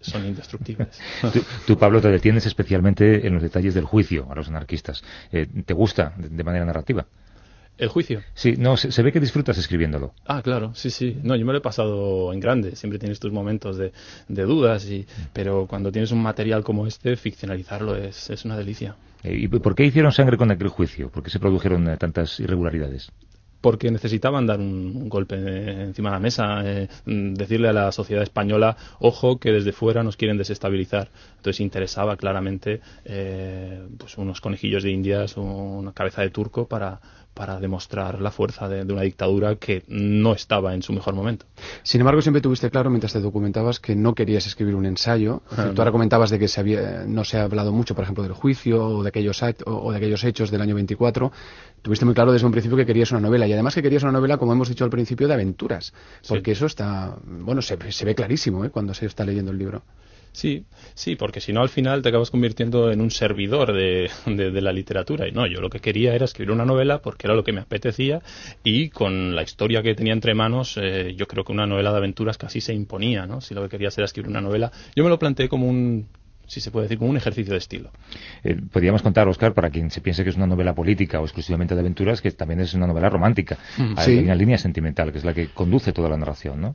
son 0.00 0.26
indestructibles. 0.26 0.98
tú, 1.66 1.78
Pablo, 1.78 2.00
te 2.00 2.08
detienes 2.08 2.46
especialmente 2.46 3.26
en 3.26 3.34
los 3.34 3.42
detalles 3.42 3.74
del 3.74 3.84
juicio 3.84 4.26
a 4.30 4.34
los 4.34 4.48
anarquistas. 4.48 5.02
Eh, 5.32 5.46
¿Te 5.64 5.74
gusta 5.74 6.14
de 6.16 6.44
manera 6.44 6.64
narrativa? 6.64 7.06
¿El 7.80 7.88
juicio? 7.88 8.22
Sí, 8.34 8.56
no, 8.58 8.76
se, 8.76 9.02
ve 9.02 9.10
que 9.10 9.20
disfrutas 9.20 9.56
escribiéndolo. 9.56 10.12
Ah, 10.26 10.42
claro, 10.42 10.74
sí, 10.74 10.90
sí. 10.90 11.16
No, 11.22 11.34
yo 11.34 11.46
me 11.46 11.52
lo 11.52 11.58
he 11.58 11.62
pasado 11.62 12.30
en 12.32 12.38
grande. 12.38 12.76
Siempre 12.76 12.98
tienes 12.98 13.18
tus 13.18 13.32
momentos 13.32 13.78
de, 13.78 13.92
dudas, 14.28 14.84
y, 14.84 15.06
pero 15.32 15.66
cuando 15.66 15.90
tienes 15.90 16.12
un 16.12 16.22
material 16.22 16.62
como 16.62 16.86
este, 16.86 17.16
ficcionalizarlo 17.16 17.96
es, 17.96 18.28
es 18.28 18.44
una 18.44 18.58
delicia. 18.58 18.96
Eh, 19.22 19.34
¿Y 19.34 19.48
por 19.48 19.74
qué 19.74 19.84
hicieron 19.86 20.12
sangre 20.12 20.36
con 20.36 20.50
aquel 20.50 20.68
juicio? 20.68 21.08
¿Por 21.10 21.22
qué 21.22 21.30
se 21.30 21.38
produjeron 21.38 21.88
eh, 21.88 21.96
tantas 21.96 22.38
irregularidades? 22.40 23.10
porque 23.62 23.90
necesitaban 23.90 24.46
dar 24.46 24.58
un, 24.58 25.10
golpe 25.10 25.36
encima 25.82 26.08
de 26.08 26.14
la 26.14 26.18
mesa, 26.18 26.62
eh, 26.64 26.88
mm, 27.04 27.34
decirle 27.34 27.68
a 27.68 27.74
la 27.74 27.92
sociedad 27.92 28.22
española, 28.22 28.74
ojo, 29.00 29.38
que 29.38 29.52
desde 29.52 29.72
fuera 29.72 30.02
nos 30.02 30.16
quieren 30.16 30.38
desestabilizar. 30.38 31.10
Entonces 31.36 31.60
interesaba 31.60 32.16
claramente 32.16 32.80
pues 33.98 34.16
unos 34.16 34.40
conejillos 34.40 34.82
de 34.82 34.92
indias, 34.92 35.36
una 35.36 35.92
cabeza 35.92 36.22
de 36.22 36.30
turco 36.30 36.68
para, 36.68 37.02
para 37.34 37.60
demostrar 37.60 38.20
la 38.20 38.30
fuerza 38.30 38.68
de, 38.68 38.82
una 38.92 39.02
dictadura 39.02 39.56
que 39.56 39.84
no 39.88 40.32
estaba 40.32 40.74
en 40.74 40.82
su 40.82 40.92
mejor 40.92 41.14
momento. 41.14 41.46
Sin 41.82 42.00
embargo, 42.00 42.20
siempre 42.22 42.40
tuviste 42.40 42.70
claro 42.70 42.90
mientras 42.90 43.12
te 43.12 43.20
documentabas 43.20 43.80
que 43.80 43.94
no 43.94 44.14
querías 44.14 44.46
escribir 44.46 44.74
un 44.74 44.86
ensayo. 44.86 45.42
tú 45.74 45.80
ahora 45.80 45.92
comentabas 45.92 46.30
de 46.30 46.38
que 46.38 46.48
se 46.48 46.60
había, 46.60 47.04
no 47.06 47.24
se 47.24 47.38
ha 47.38 47.44
hablado 47.44 47.72
mucho, 47.72 47.94
por 47.94 48.04
ejemplo, 48.04 48.22
del 48.24 48.32
juicio 48.32 48.84
o 48.84 49.02
de 49.02 49.08
aquellos, 49.08 49.42
o 49.64 49.90
de 49.90 49.96
aquellos 49.96 50.24
hechos 50.24 50.50
del 50.50 50.60
año 50.60 50.74
24. 50.74 51.32
Tuviste 51.82 52.04
muy 52.04 52.14
claro 52.14 52.32
desde 52.32 52.46
un 52.46 52.52
principio 52.52 52.76
que 52.76 52.84
querías 52.84 53.10
una 53.10 53.20
novela 53.20 53.46
y 53.46 53.52
además 53.52 53.74
que 53.74 53.82
querías 53.82 54.02
una 54.02 54.12
novela, 54.12 54.36
como 54.36 54.52
hemos 54.52 54.68
dicho 54.68 54.84
al 54.84 54.90
principio, 54.90 55.26
de 55.28 55.34
aventuras. 55.34 55.94
Porque 56.28 56.52
eso 56.52 56.66
está, 56.66 57.16
bueno, 57.24 57.62
se, 57.62 57.78
se 57.90 58.04
ve 58.04 58.14
clarísimo 58.14 58.64
¿eh? 58.64 58.70
cuando 58.70 58.92
se 58.92 59.06
está 59.06 59.24
leyendo 59.24 59.50
el 59.50 59.58
libro. 59.58 59.82
Sí, 60.32 60.64
sí, 60.94 61.16
porque 61.16 61.40
si 61.40 61.52
no 61.52 61.60
al 61.60 61.68
final 61.68 62.02
te 62.02 62.08
acabas 62.08 62.30
convirtiendo 62.30 62.92
en 62.92 63.00
un 63.00 63.10
servidor 63.10 63.72
de, 63.72 64.10
de, 64.26 64.60
la 64.60 64.72
literatura. 64.72 65.26
Y 65.26 65.32
no, 65.32 65.46
yo 65.46 65.60
lo 65.60 65.70
que 65.70 65.80
quería 65.80 66.14
era 66.14 66.24
escribir 66.24 66.52
una 66.52 66.64
novela 66.64 67.02
porque 67.02 67.26
era 67.26 67.34
lo 67.34 67.42
que 67.42 67.52
me 67.52 67.60
apetecía 67.60 68.22
y 68.62 68.90
con 68.90 69.34
la 69.34 69.42
historia 69.42 69.82
que 69.82 69.94
tenía 69.94 70.12
entre 70.12 70.34
manos, 70.34 70.76
eh, 70.80 71.14
yo 71.16 71.26
creo 71.26 71.44
que 71.44 71.52
una 71.52 71.66
novela 71.66 71.90
de 71.90 71.98
aventuras 71.98 72.38
casi 72.38 72.60
se 72.60 72.72
imponía, 72.72 73.26
¿no? 73.26 73.40
Si 73.40 73.54
lo 73.54 73.62
que 73.62 73.70
quería 73.70 73.88
era 73.94 74.04
escribir 74.04 74.30
una 74.30 74.40
novela, 74.40 74.70
yo 74.94 75.02
me 75.02 75.10
lo 75.10 75.18
planteé 75.18 75.48
como 75.48 75.68
un 75.68 76.06
si 76.46 76.60
se 76.60 76.72
puede 76.72 76.86
decir, 76.86 76.98
como 76.98 77.10
un 77.10 77.16
ejercicio 77.16 77.52
de 77.52 77.58
estilo. 77.58 77.92
Eh, 78.42 78.56
podríamos 78.72 79.02
contar, 79.02 79.28
Oscar, 79.28 79.54
para 79.54 79.70
quien 79.70 79.88
se 79.92 80.00
piense 80.00 80.24
que 80.24 80.30
es 80.30 80.36
una 80.36 80.48
novela 80.48 80.74
política 80.74 81.20
o 81.20 81.24
exclusivamente 81.24 81.76
de 81.76 81.80
aventuras, 81.80 82.20
que 82.20 82.32
también 82.32 82.58
es 82.58 82.74
una 82.74 82.88
novela 82.88 83.08
romántica. 83.08 83.56
Mm, 83.78 83.94
Hay 83.96 84.04
sí. 84.04 84.18
una 84.18 84.34
línea 84.34 84.58
sentimental, 84.58 85.12
que 85.12 85.18
es 85.18 85.24
la 85.24 85.32
que 85.32 85.46
conduce 85.50 85.92
toda 85.92 86.08
la 86.08 86.16
narración, 86.16 86.60
¿no? 86.60 86.74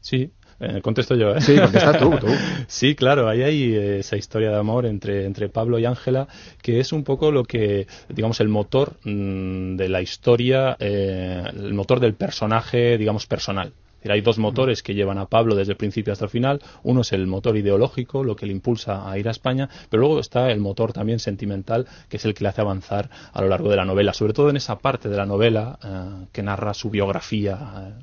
Sí, 0.00 0.32
eh, 0.60 0.80
contesto 0.82 1.14
yo, 1.14 1.34
¿eh? 1.34 1.40
Sí, 1.40 1.56
contesta 1.56 1.98
tú, 1.98 2.10
tú. 2.18 2.26
Sí, 2.68 2.94
claro, 2.94 3.28
ahí 3.28 3.42
hay 3.42 3.74
eh, 3.74 3.98
esa 3.98 4.16
historia 4.16 4.50
de 4.50 4.56
amor 4.56 4.86
entre, 4.86 5.24
entre 5.24 5.48
Pablo 5.48 5.78
y 5.78 5.84
Ángela, 5.84 6.28
que 6.62 6.80
es 6.80 6.92
un 6.92 7.04
poco 7.04 7.30
lo 7.30 7.44
que, 7.44 7.86
digamos, 8.08 8.40
el 8.40 8.48
motor 8.48 8.96
mm, 9.04 9.76
de 9.76 9.88
la 9.88 10.02
historia, 10.02 10.76
eh, 10.80 11.42
el 11.54 11.74
motor 11.74 12.00
del 12.00 12.14
personaje, 12.14 12.98
digamos, 12.98 13.26
personal. 13.26 13.72
Hay 14.08 14.20
dos 14.20 14.38
motores 14.38 14.82
que 14.82 14.94
llevan 14.94 15.18
a 15.18 15.26
Pablo 15.26 15.54
desde 15.54 15.72
el 15.72 15.76
principio 15.76 16.12
hasta 16.12 16.26
el 16.26 16.30
final. 16.30 16.62
Uno 16.82 17.00
es 17.00 17.12
el 17.12 17.26
motor 17.26 17.56
ideológico, 17.56 18.22
lo 18.22 18.36
que 18.36 18.46
le 18.46 18.52
impulsa 18.52 19.10
a 19.10 19.18
ir 19.18 19.26
a 19.28 19.32
España, 19.32 19.68
pero 19.90 20.02
luego 20.02 20.20
está 20.20 20.50
el 20.50 20.60
motor 20.60 20.92
también 20.92 21.18
sentimental, 21.18 21.86
que 22.08 22.18
es 22.18 22.24
el 22.24 22.34
que 22.34 22.44
le 22.44 22.50
hace 22.50 22.60
avanzar 22.60 23.10
a 23.32 23.42
lo 23.42 23.48
largo 23.48 23.68
de 23.68 23.76
la 23.76 23.84
novela, 23.84 24.12
sobre 24.12 24.32
todo 24.32 24.50
en 24.50 24.56
esa 24.56 24.78
parte 24.78 25.08
de 25.08 25.16
la 25.16 25.26
novela 25.26 25.78
eh, 25.82 26.26
que 26.32 26.42
narra 26.42 26.74
su 26.74 26.90
biografía 26.90 27.98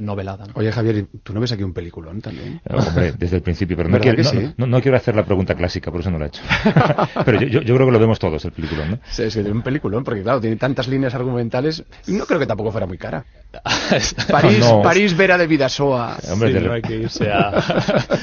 novelada. 0.00 0.46
¿no? 0.46 0.52
Oye, 0.56 0.72
Javier, 0.72 1.06
¿tú 1.22 1.32
no 1.32 1.40
ves 1.40 1.52
aquí 1.52 1.62
un 1.62 1.72
peliculón 1.72 2.20
también? 2.20 2.60
Eh, 2.64 2.74
Hombre, 2.74 3.12
desde 3.18 3.36
el 3.36 3.42
principio, 3.42 3.76
pero 3.76 3.88
no 3.88 3.94
¿Verdad 3.98 4.14
quiero, 4.14 4.30
que 4.30 4.36
no, 4.36 4.48
sí? 4.48 4.54
no- 4.56 4.66
no 4.66 4.80
quiero 4.82 4.96
hacer 4.96 5.14
la 5.16 5.24
pregunta 5.24 5.54
clásica, 5.54 5.90
por 5.90 6.00
eso 6.00 6.10
no 6.10 6.18
la 6.18 6.26
he 6.26 6.28
hecho. 6.28 6.42
pero 7.24 7.40
yo, 7.40 7.46
yo- 7.48 7.60
yo 7.62 7.74
creo 7.74 7.86
que 7.86 7.92
lo 7.92 7.98
vemos 7.98 8.18
todos, 8.18 8.44
el 8.44 8.52
película, 8.52 8.86
¿no? 8.86 8.98
Sí, 9.10 9.24
tiene 9.32 9.50
un 9.50 9.62
peliculón, 9.62 10.04
porque 10.04 10.22
claro, 10.22 10.40
tiene 10.40 10.56
tantas 10.56 10.88
líneas 10.88 11.14
argumentales 11.14 11.84
y 12.06 12.12
no 12.12 12.26
creo 12.26 12.38
que 12.40 12.46
tampoco 12.46 12.70
fuera 12.72 12.86
muy 12.86 12.98
cara. 12.98 13.24
París, 14.30 14.58
No. 14.60 14.82
París 14.82 15.16
Vera 15.16 15.38
de 15.38 15.46
Vidasoa. 15.46 16.18
Hombre, 16.30 16.48
Sí, 16.48 16.54
de 16.54 16.60
no 16.60 16.72
hay 16.72 16.82
que 16.82 16.96
irse 16.96 17.30
a... 17.30 17.52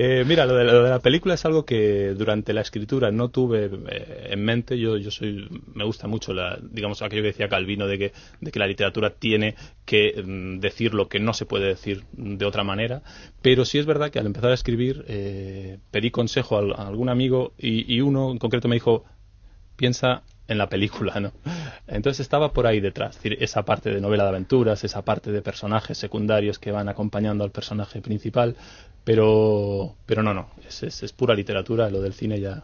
Eh, 0.00 0.22
mira, 0.24 0.46
lo 0.46 0.54
de, 0.54 0.64
lo 0.64 0.84
de 0.84 0.90
la 0.90 1.00
película 1.00 1.34
es 1.34 1.44
algo 1.44 1.64
que 1.64 2.14
durante 2.16 2.52
la 2.52 2.60
escritura 2.60 3.10
no 3.10 3.30
tuve 3.30 3.68
eh, 3.90 4.28
en 4.30 4.44
mente. 4.44 4.78
Yo, 4.78 4.96
yo 4.96 5.10
soy, 5.10 5.48
me 5.74 5.82
gusta 5.82 6.06
mucho, 6.06 6.32
la, 6.32 6.56
digamos, 6.62 7.02
aquello 7.02 7.22
que 7.22 7.28
decía 7.28 7.48
Calvino 7.48 7.88
de 7.88 7.98
que, 7.98 8.12
de 8.40 8.50
que 8.52 8.58
la 8.60 8.68
literatura 8.68 9.10
tiene 9.10 9.56
que 9.84 10.22
mm, 10.24 10.60
decir 10.60 10.94
lo 10.94 11.07
que 11.08 11.20
no 11.20 11.32
se 11.34 11.46
puede 11.46 11.66
decir 11.68 12.04
de 12.12 12.44
otra 12.44 12.64
manera. 12.64 13.02
Pero 13.42 13.64
sí 13.64 13.78
es 13.78 13.86
verdad 13.86 14.10
que 14.10 14.18
al 14.18 14.26
empezar 14.26 14.50
a 14.50 14.54
escribir 14.54 15.04
eh, 15.08 15.78
pedí 15.90 16.10
consejo 16.10 16.56
a, 16.56 16.60
al- 16.60 16.72
a 16.74 16.86
algún 16.88 17.08
amigo 17.08 17.52
y, 17.58 18.00
uno 18.00 18.30
en 18.30 18.38
concreto 18.38 18.68
me 18.68 18.76
dijo, 18.76 19.04
piensa 19.76 20.22
en 20.48 20.58
la 20.58 20.68
película, 20.68 21.20
¿no? 21.20 21.32
Entonces 21.86 22.20
estaba 22.20 22.52
por 22.52 22.66
ahí 22.66 22.80
detrás, 22.80 23.16
decir, 23.16 23.36
esa 23.40 23.64
parte 23.64 23.90
de 23.92 24.00
novela 24.00 24.24
de 24.24 24.30
aventuras, 24.30 24.82
esa 24.84 25.02
parte 25.02 25.30
de 25.30 25.42
personajes 25.42 25.98
secundarios 25.98 26.58
que 26.58 26.72
van 26.72 26.88
acompañando 26.88 27.44
al 27.44 27.50
personaje 27.50 28.00
principal, 28.00 28.56
pero, 29.04 29.94
pero 30.06 30.22
no, 30.22 30.34
no, 30.34 30.50
es, 30.66 31.12
pura 31.12 31.34
literatura, 31.34 31.90
lo 31.90 32.00
del 32.00 32.14
cine 32.14 32.40
ya. 32.40 32.62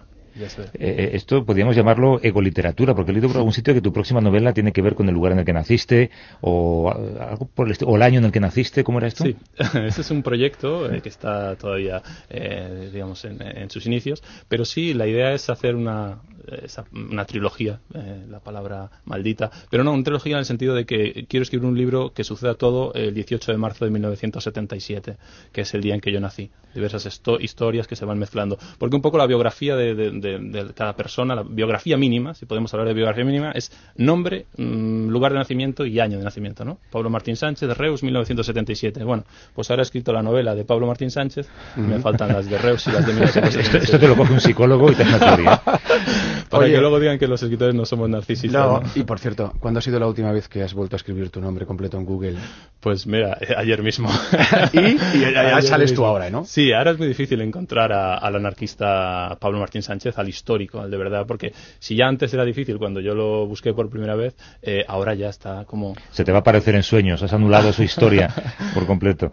Eh, 0.74 1.10
esto 1.12 1.44
podríamos 1.44 1.76
llamarlo 1.76 2.20
egoliteratura, 2.22 2.94
porque 2.94 3.10
he 3.10 3.14
leído 3.14 3.28
por 3.28 3.38
algún 3.38 3.52
sitio 3.52 3.72
que 3.74 3.80
tu 3.80 3.92
próxima 3.92 4.20
novela 4.20 4.52
tiene 4.52 4.72
que 4.72 4.82
ver 4.82 4.94
con 4.94 5.08
el 5.08 5.14
lugar 5.14 5.32
en 5.32 5.38
el 5.40 5.44
que 5.44 5.52
naciste, 5.52 6.10
o 6.40 6.92
eh, 6.96 7.18
algo 7.20 7.46
por 7.46 7.68
el 7.68 7.76
o 7.84 7.96
el 7.96 8.02
año 8.02 8.18
en 8.18 8.26
el 8.26 8.32
que 8.32 8.40
naciste, 8.40 8.82
¿cómo 8.82 8.98
era 8.98 9.08
esto? 9.08 9.24
Sí, 9.24 9.36
ese 9.86 10.00
es 10.00 10.10
un 10.10 10.22
proyecto 10.22 10.92
eh, 10.92 11.00
que 11.00 11.08
está 11.08 11.56
todavía, 11.56 12.02
eh, 12.30 12.90
digamos, 12.92 13.24
en, 13.24 13.40
en 13.42 13.70
sus 13.70 13.86
inicios, 13.86 14.22
pero 14.48 14.64
sí, 14.64 14.94
la 14.94 15.06
idea 15.06 15.32
es 15.32 15.48
hacer 15.50 15.74
una, 15.76 16.18
esa- 16.62 16.84
una 16.92 17.24
trilogía, 17.24 17.80
eh, 17.94 18.24
la 18.28 18.40
palabra 18.40 18.90
maldita, 19.04 19.50
pero 19.70 19.84
no, 19.84 19.92
una 19.92 20.02
trilogía 20.04 20.32
en 20.34 20.38
el 20.40 20.44
sentido 20.44 20.74
de 20.74 20.84
que 20.86 21.26
quiero 21.28 21.42
escribir 21.42 21.66
un 21.66 21.76
libro 21.76 22.12
que 22.12 22.24
suceda 22.24 22.54
todo 22.54 22.92
el 22.94 23.14
18 23.14 23.52
de 23.52 23.58
marzo 23.58 23.84
de 23.84 23.90
1977, 23.90 25.16
que 25.52 25.60
es 25.62 25.74
el 25.74 25.80
día 25.82 25.94
en 25.94 26.00
que 26.00 26.12
yo 26.12 26.20
nací. 26.20 26.50
Diversas 26.74 27.06
esto- 27.06 27.38
historias 27.40 27.86
que 27.86 27.94
se 27.96 28.04
van 28.04 28.18
mezclando. 28.18 28.58
Porque 28.78 28.96
un 28.96 29.02
poco 29.02 29.16
la 29.18 29.26
biografía 29.26 29.76
de, 29.76 29.94
de- 29.94 30.10
de- 30.10 30.38
de 30.38 30.72
cada 30.74 30.96
persona, 30.96 31.34
la 31.36 31.42
biografía 31.42 31.96
mínima, 31.96 32.34
si 32.34 32.46
podemos 32.46 32.72
hablar 32.74 32.88
de 32.88 32.94
biografía 32.94 33.24
mínima, 33.24 33.52
es 33.52 33.70
nombre, 33.96 34.46
mm, 34.56 35.08
lugar 35.08 35.32
de 35.32 35.38
nacimiento 35.38 35.86
y 35.86 36.00
año 36.00 36.18
de 36.18 36.24
nacimiento, 36.24 36.64
¿no? 36.64 36.78
Pablo 36.90 37.10
Martín 37.10 37.36
Sánchez, 37.36 37.76
Reus, 37.76 38.02
1977. 38.02 39.04
Bueno, 39.04 39.24
pues 39.54 39.70
ahora 39.70 39.82
he 39.82 39.84
escrito 39.84 40.12
la 40.12 40.22
novela 40.22 40.54
de 40.54 40.64
Pablo 40.64 40.86
Martín 40.88 41.10
Sánchez, 41.10 41.48
me 41.76 41.98
faltan 42.00 42.28
las 42.32 42.50
de 42.50 42.58
Reus 42.58 42.86
y 42.88 42.90
las 42.90 43.06
de 43.06 43.12
Esto, 43.24 43.40
1977. 43.40 43.84
esto 43.84 43.98
te 43.98 44.08
lo 44.08 44.16
coge 44.16 44.32
un 44.32 44.40
psicólogo 44.40 44.90
y 44.90 44.94
te. 44.96 45.04
Para 46.54 46.66
Oye. 46.66 46.74
que 46.74 46.80
luego 46.80 47.00
digan 47.00 47.18
que 47.18 47.26
los 47.28 47.42
escritores 47.42 47.74
no 47.74 47.84
somos 47.84 48.08
narcisistas. 48.08 48.52
No, 48.66 48.80
¿no? 48.80 48.90
y 48.94 49.02
por 49.04 49.18
cierto, 49.18 49.52
¿cuándo 49.60 49.78
ha 49.78 49.82
sido 49.82 49.98
la 49.98 50.06
última 50.06 50.32
vez 50.32 50.48
que 50.48 50.62
has 50.62 50.72
vuelto 50.74 50.96
a 50.96 50.98
escribir 50.98 51.30
tu 51.30 51.40
nombre 51.40 51.66
completo 51.66 51.96
en 51.98 52.04
Google? 52.04 52.36
Pues 52.80 53.06
mira, 53.06 53.36
eh, 53.40 53.54
ayer 53.56 53.82
mismo. 53.82 54.08
Y- 54.72 54.78
y 54.78 55.24
Ayer 55.24 55.62
sales 55.62 55.94
tú 55.94 56.04
ahora, 56.04 56.30
¿no? 56.30 56.44
Sí, 56.44 56.72
ahora 56.72 56.92
es 56.92 56.98
muy 56.98 57.08
difícil 57.08 57.40
encontrar 57.40 57.92
a- 57.92 58.16
al 58.16 58.36
anarquista 58.36 59.36
Pablo 59.40 59.58
Martín 59.58 59.82
Sánchez, 59.82 60.18
al 60.18 60.28
histórico, 60.28 60.80
al 60.80 60.90
de 60.90 60.96
verdad, 60.96 61.24
porque 61.26 61.52
si 61.78 61.96
ya 61.96 62.06
antes 62.06 62.32
era 62.34 62.44
difícil 62.44 62.78
cuando 62.78 63.00
yo 63.00 63.14
lo 63.14 63.46
busqué 63.46 63.72
por 63.72 63.88
primera 63.90 64.14
vez, 64.14 64.34
eh, 64.62 64.84
ahora 64.88 65.14
ya 65.14 65.28
está 65.28 65.64
como... 65.64 65.94
Se 66.12 66.24
te 66.24 66.32
va 66.32 66.38
a 66.38 66.40
aparecer 66.40 66.74
en 66.74 66.82
sueños, 66.82 67.22
has 67.22 67.32
anulado 67.32 67.72
su 67.72 67.82
historia 67.82 68.28
por 68.74 68.86
completo. 68.86 69.32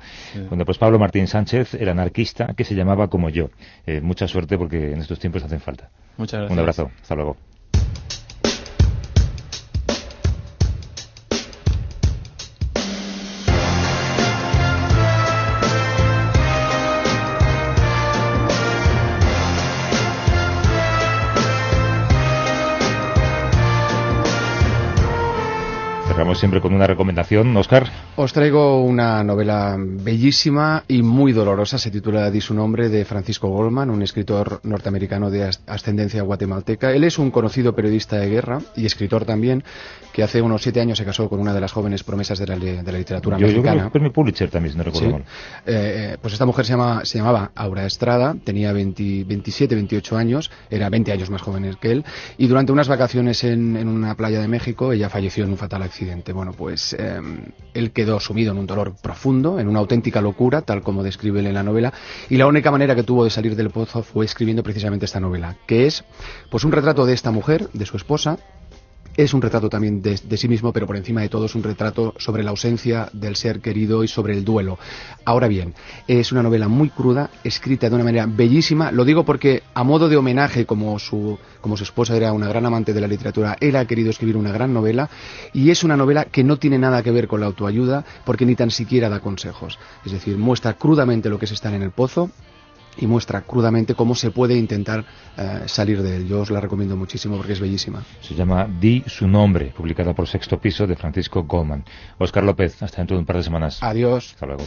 Bueno, 0.50 0.66
pues 0.66 0.78
Pablo 0.78 1.00
Martín 1.00 1.28
Sánchez 1.28 1.74
era 1.76 1.92
anarquista 1.92 2.54
que 2.56 2.64
se 2.64 2.76
llamaba 2.76 3.08
como 3.10 3.30
yo. 3.30 3.50
Eh, 3.86 4.02
mucha 4.02 4.28
suerte 4.28 4.58
porque 4.58 4.92
en 4.94 5.00
estos 5.02 5.20
tiempos 5.20 5.44
hacen 5.44 5.60
falta. 5.60 5.90
Muchas 6.18 6.40
gracias. 6.40 6.52
Un 6.52 6.60
abrazo, 6.60 6.92
hasta 7.02 7.16
luego. 7.16 7.38
Siempre 26.52 26.62
con 26.68 26.74
una 26.76 26.86
recomendación, 26.86 27.56
Oscar. 27.56 27.88
Os 28.18 28.34
traigo 28.34 28.84
una 28.84 29.24
novela 29.24 29.78
bellísima 29.80 30.84
y 30.86 31.02
muy 31.02 31.32
dolorosa, 31.32 31.78
se 31.78 31.90
titula 31.92 32.30
Di 32.30 32.42
su 32.42 32.54
nombre, 32.54 32.90
de 32.90 33.06
Francisco 33.06 33.48
Goldman, 33.48 33.90
un 33.90 34.02
escritor 34.02 34.60
norteamericano 34.64 35.30
de 35.32 35.46
as- 35.46 35.64
ascendencia 35.66 36.22
guatemalteca. 36.24 36.92
Él 36.92 37.06
es 37.06 37.18
un 37.20 37.32
conocido 37.32 37.74
periodista 37.74 38.18
de 38.18 38.28
guerra 38.30 38.60
y 38.76 38.86
escritor 38.86 39.24
también, 39.24 39.64
que 40.12 40.24
hace 40.24 40.42
unos 40.42 40.62
siete 40.62 40.82
años 40.82 40.98
se 40.98 41.06
casó 41.06 41.30
con 41.30 41.40
una 41.40 41.54
de 41.54 41.62
las 41.62 41.72
jóvenes 41.72 42.04
promesas 42.04 42.38
de 42.38 42.48
la, 42.48 42.58
li- 42.58 42.82
de 42.84 42.92
la 42.92 42.98
literatura 42.98 43.38
Yo, 43.38 43.48
yo 43.48 43.54
mexicana. 43.54 43.84
que 43.86 43.90
premio 43.92 44.12
Pulitzer 44.12 44.50
también, 44.50 44.74
si 44.74 44.78
no 44.78 44.84
recuerdo 44.84 45.08
Sí. 45.08 45.14
mal. 45.14 45.24
Eh, 45.66 46.18
pues 46.22 46.34
esta 46.34 46.46
mujer 46.46 46.66
se, 46.66 46.74
llama, 46.74 47.06
se 47.06 47.18
llamaba 47.18 47.52
Aura 47.56 47.86
Estrada, 47.86 48.36
tenía 48.44 48.74
20 48.74 49.24
27, 49.24 49.74
28 49.76 50.18
años, 50.18 50.52
era 50.70 50.90
20 50.90 51.14
años 51.14 51.30
más 51.30 51.42
joven 51.42 51.62
que 51.80 51.92
él, 51.92 52.04
y 52.38 52.48
durante 52.48 52.74
unas 52.74 52.90
vacaciones 52.90 53.42
en, 53.46 53.78
en 53.78 53.88
una 53.88 54.16
playa 54.16 54.42
de 54.42 54.50
México 54.50 54.92
ella 54.92 55.08
falleció 55.10 55.46
en 55.46 55.52
un 55.52 55.58
fatal 55.58 55.82
accidente. 55.84 56.34
Bueno, 56.42 56.54
pues 56.58 56.94
eh, 56.98 57.22
él 57.76 57.92
quedó 57.92 58.20
sumido 58.20 58.52
en 58.52 58.58
un 58.58 58.66
dolor 58.66 58.96
profundo, 59.00 59.60
en 59.60 59.68
una 59.68 59.78
auténtica 59.78 60.22
locura, 60.22 60.64
tal 60.64 60.82
como 60.82 61.04
describe 61.04 61.40
él 61.40 61.46
en 61.46 61.54
la 61.54 61.62
novela, 61.62 61.94
y 62.32 62.38
la 62.38 62.48
única 62.48 62.72
manera 62.72 62.96
que 62.96 63.04
tuvo 63.04 63.26
de 63.26 63.30
salir 63.30 63.56
del 63.56 63.70
pozo 63.70 64.02
fue 64.02 64.26
escribiendo 64.26 64.64
precisamente 64.64 65.06
esta 65.06 65.20
novela, 65.20 65.58
que 65.68 65.86
es 65.86 66.04
pues 66.50 66.64
un 66.64 66.72
retrato 66.72 67.06
de 67.06 67.14
esta 67.14 67.30
mujer, 67.30 67.70
de 67.74 67.86
su 67.86 67.96
esposa, 67.96 68.40
es 69.18 69.34
un 69.34 69.42
retrato 69.42 69.70
también 69.70 70.02
de, 70.02 70.18
sí 70.18 70.48
mismo, 70.48 70.72
pero 70.72 70.88
por 70.88 70.98
encima 70.98 71.22
de 71.22 71.30
todo 71.30 71.46
es 71.46 71.56
un 71.56 71.64
retrato 71.64 72.14
sobre 72.18 72.44
la 72.44 72.52
ausencia 72.52 73.10
del 73.14 73.36
ser 73.36 73.60
querido 73.60 74.04
y 74.04 74.08
sobre 74.08 74.34
el 74.34 74.44
duelo. 74.44 74.78
Ahora 75.26 75.48
bien, 75.48 75.74
es 76.08 76.32
una 76.32 76.44
novela 76.44 76.68
muy 76.68 76.90
cruda, 76.90 77.30
escrita 77.44 77.90
de 77.90 77.96
una 77.96 78.04
manera 78.04 78.26
bellísima. 78.28 78.92
Lo 78.92 79.06
digo 79.06 79.24
porque, 79.24 79.64
a 79.74 79.84
modo 79.84 80.10
de 80.10 80.18
homenaje, 80.18 80.66
como 80.66 80.98
su, 81.00 81.38
como 81.60 81.78
su 81.78 81.84
esposa 81.84 82.16
era 82.16 82.34
una 82.34 82.48
gran 82.48 82.66
amante 82.66 82.94
de 82.94 83.02
la 83.02 83.08
literatura, 83.08 83.58
él 83.60 83.76
ha 83.76 83.86
querido 83.86 84.10
escribir 84.10 84.38
una 84.38 84.52
gran 84.52 84.74
novela. 84.74 85.10
Y 85.54 85.70
es 85.70 85.84
una 85.84 85.98
novela 85.98 86.26
que 86.26 86.44
no 86.44 86.58
tiene 86.58 86.78
nada 86.78 87.04
que 87.04 87.12
ver 87.12 87.28
con 87.28 87.42
la 87.42 87.48
autoayuda, 87.48 88.06
porque 88.26 88.46
ni 88.46 88.56
tan 88.56 88.72
siquiera 88.72 89.10
da 89.10 89.20
consejos. 89.20 89.78
Es 90.06 90.12
decir, 90.12 90.38
muestra 90.38 90.74
crudamente 90.74 91.30
lo 91.30 91.38
que 91.38 91.46
es 91.46 91.52
estar 91.52 91.74
en 91.74 91.82
el 91.82 91.92
pozo, 91.92 92.32
y 92.98 93.08
muestra 93.08 93.42
crudamente 93.42 93.96
cómo 93.96 94.16
se 94.16 94.32
puede 94.32 94.56
intentar 94.56 95.06
eh, 95.38 95.64
salir 95.66 96.02
de 96.02 96.18
él. 96.18 96.28
Yo 96.28 96.42
os 96.42 96.52
la 96.52 96.60
recomiendo 96.60 96.96
muchísimo 96.96 97.38
porque 97.38 97.54
es 97.54 97.60
bellísima. 97.60 98.04
Se 98.22 98.36
llama 98.36 98.68
Di 98.80 99.04
su 99.08 99.28
nombre, 99.28 99.74
publicada 99.76 100.14
por 100.14 100.28
Sexto 100.28 100.60
Piso 100.60 100.88
de 100.88 100.96
Francisco 100.96 101.44
Goldman. 101.44 101.84
Oscar 102.18 102.44
López, 102.44 102.82
hasta 102.82 102.98
dentro 102.98 103.16
de 103.16 103.22
un 103.22 103.26
par 103.26 103.38
de 103.38 103.44
semanas. 103.44 103.82
Adiós. 103.82 104.34
Hasta 104.34 104.46
luego. 104.46 104.64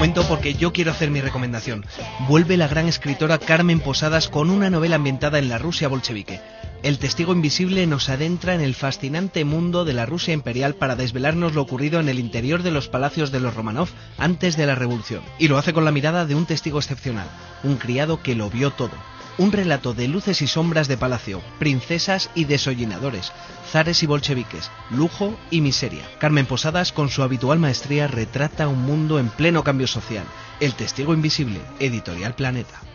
Momento 0.00 0.26
porque 0.26 0.54
yo 0.54 0.72
quiero 0.72 0.92
hacer 0.92 1.10
mi 1.10 1.20
recomendación. 1.20 1.84
Vuelve 2.26 2.56
la 2.56 2.68
gran 2.68 2.88
escritora 2.88 3.36
Carmen 3.36 3.80
Posadas 3.80 4.30
con 4.30 4.48
una 4.48 4.70
novela 4.70 4.96
ambientada 4.96 5.38
en 5.38 5.50
la 5.50 5.58
Rusia 5.58 5.88
bolchevique 5.88 6.40
el 6.82 6.98
testigo 6.98 7.32
invisible 7.32 7.86
nos 7.86 8.08
adentra 8.08 8.54
en 8.54 8.62
el 8.62 8.74
fascinante 8.74 9.44
mundo 9.44 9.84
de 9.84 9.92
la 9.92 10.06
Rusia 10.06 10.32
imperial 10.32 10.74
para 10.74 10.96
desvelarnos 10.96 11.54
lo 11.54 11.62
ocurrido 11.62 12.00
en 12.00 12.08
el 12.08 12.18
interior 12.18 12.62
de 12.62 12.70
los 12.70 12.88
palacios 12.88 13.30
de 13.30 13.40
los 13.40 13.54
Romanov 13.54 13.88
antes 14.16 14.56
de 14.56 14.64
la 14.66 14.74
revolución. 14.74 15.22
Y 15.38 15.48
lo 15.48 15.58
hace 15.58 15.74
con 15.74 15.84
la 15.84 15.92
mirada 15.92 16.24
de 16.24 16.34
un 16.34 16.46
testigo 16.46 16.78
excepcional, 16.78 17.28
un 17.64 17.76
criado 17.76 18.22
que 18.22 18.34
lo 18.34 18.48
vio 18.48 18.70
todo. 18.70 18.92
Un 19.36 19.52
relato 19.52 19.94
de 19.94 20.08
luces 20.08 20.42
y 20.42 20.46
sombras 20.46 20.88
de 20.88 20.96
palacio, 20.96 21.42
princesas 21.58 22.30
y 22.34 22.44
desollinadores, 22.44 23.32
zares 23.70 24.02
y 24.02 24.06
bolcheviques, 24.06 24.70
lujo 24.90 25.38
y 25.50 25.60
miseria. 25.60 26.04
Carmen 26.18 26.46
Posadas, 26.46 26.92
con 26.92 27.10
su 27.10 27.22
habitual 27.22 27.58
maestría, 27.58 28.06
retrata 28.06 28.68
un 28.68 28.82
mundo 28.82 29.18
en 29.18 29.28
pleno 29.28 29.64
cambio 29.64 29.86
social. 29.86 30.24
El 30.60 30.74
testigo 30.74 31.14
invisible, 31.14 31.60
editorial 31.78 32.34
Planeta. 32.34 32.89